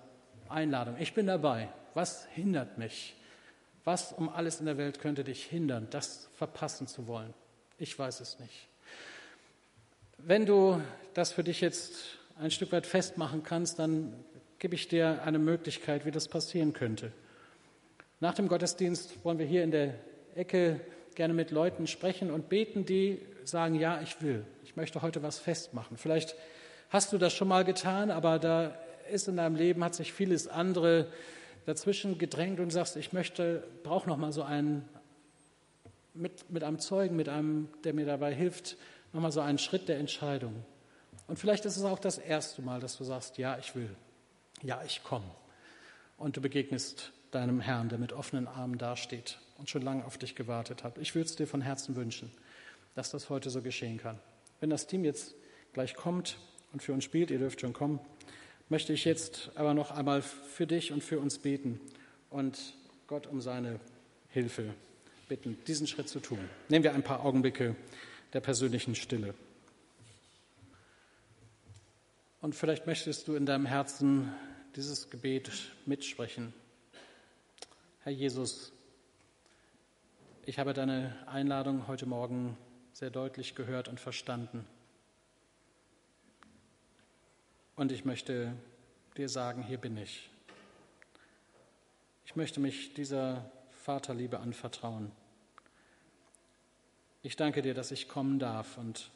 Einladung. 0.49 0.97
Ich 1.01 1.13
bin 1.13 1.27
dabei. 1.27 1.71
Was 1.95 2.25
hindert 2.27 2.79
mich? 2.79 3.17
Was 3.83 4.13
um 4.13 4.29
alles 4.29 4.61
in 4.61 4.67
der 4.67 4.79
Welt 4.79 5.01
könnte 5.01 5.25
dich 5.25 5.45
hindern, 5.45 5.89
das 5.91 6.29
verpassen 6.37 6.87
zu 6.87 7.09
wollen? 7.09 7.35
Ich 7.79 7.99
weiß 7.99 8.21
es 8.21 8.39
nicht. 8.39 8.69
Wenn 10.19 10.47
du 10.47 10.81
das 11.15 11.33
für 11.33 11.43
dich 11.43 11.61
jetzt 11.61 12.17
ein 12.39 12.53
Stück 12.53 12.71
weit 12.71 12.87
festmachen 12.87 13.43
kannst, 13.43 13.81
dann 13.81 14.25
gebe 14.61 14.77
ich 14.77 14.87
dir 14.87 15.21
eine 15.25 15.41
Möglichkeit, 15.41 16.07
wie 16.07 16.13
das 16.13 16.29
passieren 16.29 16.73
könnte. 16.73 17.13
Nach 18.23 18.35
dem 18.35 18.49
Gottesdienst 18.49 19.25
wollen 19.25 19.39
wir 19.39 19.47
hier 19.47 19.65
in 19.65 19.71
der 19.71 19.95
Ecke 20.35 20.79
gerne 21.15 21.33
mit 21.33 21.51
Leuten 21.51 21.87
sprechen 21.87 22.31
und 22.31 22.51
beten, 22.51 22.85
die 22.85 23.19
sagen, 23.45 23.75
ja, 23.77 24.03
ich 24.03 24.21
will, 24.21 24.45
ich 24.63 24.77
möchte 24.77 25.01
heute 25.01 25.23
was 25.23 25.39
festmachen. 25.39 25.97
Vielleicht 25.97 26.35
hast 26.91 27.15
du 27.15 27.19
das 27.19 27.33
schon 27.33 27.49
mal 27.49 27.65
getan, 27.65 28.11
aber 28.11 28.39
da 28.39 28.75
ist 29.11 29.27
in 29.27 29.39
deinem 29.39 29.57
Leben, 29.57 29.83
hat 29.83 29.95
sich 29.95 30.13
vieles 30.13 30.49
andere 30.49 31.07
dazwischen 31.65 32.19
gedrängt 32.19 32.61
und 32.61 32.71
sagst, 32.71 32.97
ich 32.97 33.15
möchte, 33.15 33.65
brauche 33.85 34.07
noch 34.07 34.19
mal 34.19 34.33
so 34.33 34.43
einen, 34.43 34.87
mit, 36.13 36.51
mit 36.51 36.63
einem 36.63 36.79
Zeugen, 36.79 37.17
mit 37.17 37.31
einem, 37.31 37.69
der 37.85 37.95
mir 37.95 38.05
dabei 38.05 38.35
hilft, 38.35 38.77
noch 39.15 39.23
mal 39.23 39.33
so 39.33 39.41
einen 39.41 39.57
Schritt 39.57 39.89
der 39.89 39.99
Entscheidung. 39.99 40.63
Und 41.27 41.39
vielleicht 41.39 41.65
ist 41.65 41.79
es 41.79 41.85
auch 41.85 41.99
das 41.99 42.19
erste 42.19 42.61
Mal, 42.61 42.81
dass 42.81 42.99
du 42.99 43.05
sagst, 43.05 43.39
ja, 43.39 43.57
ich 43.57 43.75
will, 43.75 43.89
ja, 44.63 44.83
ich 44.85 45.03
komme. 45.03 45.31
Und 46.19 46.37
du 46.37 46.43
begegnest 46.43 47.13
deinem 47.31 47.61
Herrn, 47.61 47.89
der 47.89 47.99
mit 47.99 48.13
offenen 48.13 48.47
Armen 48.47 48.79
dasteht 48.79 49.39
und 49.59 49.71
schon 49.71 49.83
lange 49.83 50.05
auf 50.05 50.19
dich 50.19 50.35
gewartet 50.35 50.85
hat. 50.85 50.99
Ich 50.99 51.15
würde 51.15 51.27
es 51.27 51.37
dir 51.37 51.47
von 51.47 51.61
Herzen 51.61 51.97
wünschen, 51.97 52.31
dass 52.95 53.11
das 53.11 53.31
heute 53.31 53.51
so 53.51 53.63
geschehen 53.63 53.99
kann. 53.99 54.19
Wenn 54.61 54.71
das 54.71 54.87
Team 54.87 55.05
jetzt 55.05 55.35
gleich 55.73 55.95
kommt 55.95 56.39
und 56.73 56.83
für 56.83 56.93
uns 56.93 57.05
spielt, 57.05 57.31
ihr 57.31 57.39
dürft 57.39 57.61
schon 57.61 57.73
kommen 57.73 58.01
möchte 58.71 58.93
ich 58.93 59.05
jetzt 59.05 59.51
aber 59.57 59.75
noch 59.75 59.91
einmal 59.91 60.23
für 60.23 60.67
dich 60.67 60.93
und 60.93 61.05
für 61.05 61.19
uns 61.19 61.39
beten 61.39 61.79
und 62.31 62.75
Gott 63.09 63.27
um 63.27 63.41
seine 63.43 63.81
Hilfe 64.31 64.73
bitten, 65.29 65.59
diesen 65.67 65.87
Schritt 65.87 66.09
zu 66.09 66.21
tun. 66.21 66.39
Nehmen 66.69 66.85
wir 66.85 66.95
ein 66.95 67.03
paar 67.03 67.25
Augenblicke 67.25 67.77
der 68.33 68.41
persönlichen 68.41 68.95
Stille. 68.95 69.35
Und 72.41 72.55
vielleicht 72.55 72.87
möchtest 72.87 73.29
du 73.29 73.35
in 73.35 73.45
deinem 73.45 73.67
Herzen 73.67 74.33
dieses 74.77 75.11
Gebet 75.11 75.51
mitsprechen. 75.85 76.55
Herr 78.03 78.13
Jesus, 78.13 78.73
ich 80.47 80.59
habe 80.59 80.73
deine 80.73 81.15
Einladung 81.27 81.87
heute 81.87 82.07
Morgen 82.07 82.57
sehr 82.95 83.11
deutlich 83.11 83.55
gehört 83.55 83.89
und 83.89 84.01
verstanden. 84.01 84.65
Und 87.77 87.93
ich 87.93 88.07
möchte 88.07 88.55
dir 89.19 89.29
sagen, 89.29 89.63
hier 89.63 89.77
bin 89.77 89.99
ich. 89.99 90.31
Ich 92.25 92.37
möchte 92.37 92.59
mich 92.59 92.95
dieser 92.95 93.53
Vaterliebe 93.85 94.41
anvertrauen. 94.41 95.13
Ich 97.23 97.37
danke 97.37 97.61
dir, 97.61 97.75
dass 97.75 97.91
ich 97.91 98.09
kommen 98.09 98.39
darf 98.39 98.79
und 98.79 99.11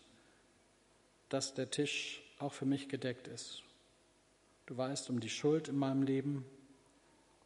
dass 1.30 1.54
der 1.54 1.70
Tisch 1.70 2.20
auch 2.38 2.52
für 2.52 2.66
mich 2.66 2.90
gedeckt 2.90 3.28
ist. 3.28 3.62
Du 4.66 4.76
weißt 4.76 5.08
um 5.08 5.20
die 5.20 5.30
Schuld 5.30 5.68
in 5.68 5.76
meinem 5.78 6.02
Leben, 6.02 6.44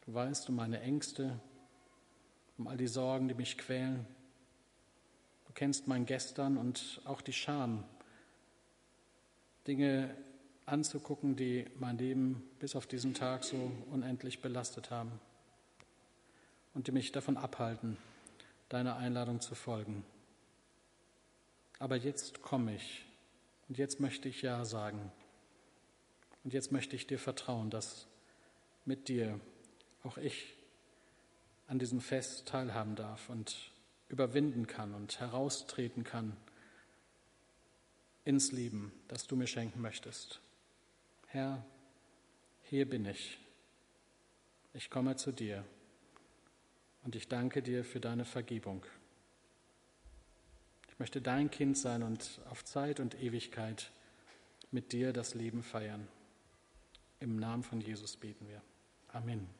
du 0.09 0.15
weißt 0.15 0.49
um 0.49 0.57
meine 0.57 0.81
Ängste, 0.81 1.39
um 2.57 2.67
all 2.67 2.79
die 2.79 2.87
Sorgen, 2.87 3.29
die 3.29 3.35
mich 3.35 3.59
quälen. 3.59 4.07
Du 5.47 5.53
kennst 5.53 5.87
mein 5.87 6.07
Gestern 6.07 6.57
und 6.57 7.03
auch 7.05 7.21
die 7.21 7.35
Scham, 7.35 7.85
Dinge, 9.67 10.17
anzugucken, 10.65 11.37
die 11.37 11.67
mein 11.79 11.99
Leben 11.99 12.43
bis 12.59 12.75
auf 12.75 12.87
diesen 12.87 13.13
Tag 13.13 13.45
so 13.45 13.71
unendlich 13.91 14.41
belastet 14.41 14.91
haben 14.91 15.13
und 16.73 16.87
die 16.87 16.93
mich 16.93 17.13
davon 17.13 17.37
abhalten, 17.37 17.99
deiner 18.71 18.97
Einladung 18.97 19.43
zu 19.43 19.55
folgen. 19.55 20.07
Aber 21.79 21.97
jetzt 21.97 22.41
komme 22.41 22.75
ich 22.75 23.05
und 23.69 23.77
jetzt 23.77 24.01
möchte 24.01 24.31
ich 24.31 24.41
Ja 24.41 24.65
sagen. 24.65 25.13
Und 26.45 26.55
jetzt 26.55 26.73
möchte 26.73 26.97
ich 26.97 27.07
dir 27.07 27.19
vertrauen, 27.19 27.69
dass 27.69 28.07
mit 28.87 29.09
dir 29.09 29.39
auch 30.03 30.19
ich 30.19 30.55
an 31.67 31.79
diesem 31.79 32.01
Fest 32.01 32.47
teilhaben 32.47 32.97
darf 32.97 33.29
und 33.29 33.73
überwinden 34.09 34.67
kann 34.67 34.95
und 34.95 35.21
heraustreten 35.21 36.05
kann 36.05 36.37
ins 38.25 38.53
Leben, 38.53 38.93
das 39.09 39.27
du 39.27 39.37
mir 39.37 39.47
schenken 39.47 39.81
möchtest. 39.81 40.41
Herr, 41.29 41.65
hier 42.65 42.89
bin 42.89 43.05
ich. 43.05 43.39
Ich 44.75 44.91
komme 44.91 45.17
zu 45.17 45.33
dir 45.33 45.65
und 47.05 47.17
ich 47.17 47.29
danke 47.29 47.63
dir 47.63 47.85
für 47.85 48.01
deine 48.01 48.25
Vergebung. 48.25 48.85
Ich 50.89 50.99
möchte 50.99 51.23
dein 51.23 51.51
Kind 51.51 51.79
sein 51.79 52.03
und 52.03 52.41
auf 52.51 52.65
Zeit 52.65 53.01
und 53.01 53.21
Ewigkeit 53.21 53.91
mit 54.71 54.93
dir 54.93 55.13
das 55.13 55.35
Leben 55.35 55.63
feiern. 55.63 56.09
Im 57.21 57.37
Namen 57.37 57.63
von 57.63 57.81
Jesus 57.81 58.17
beten 58.17 58.49
wir. 58.49 58.63
Amen. 59.09 59.58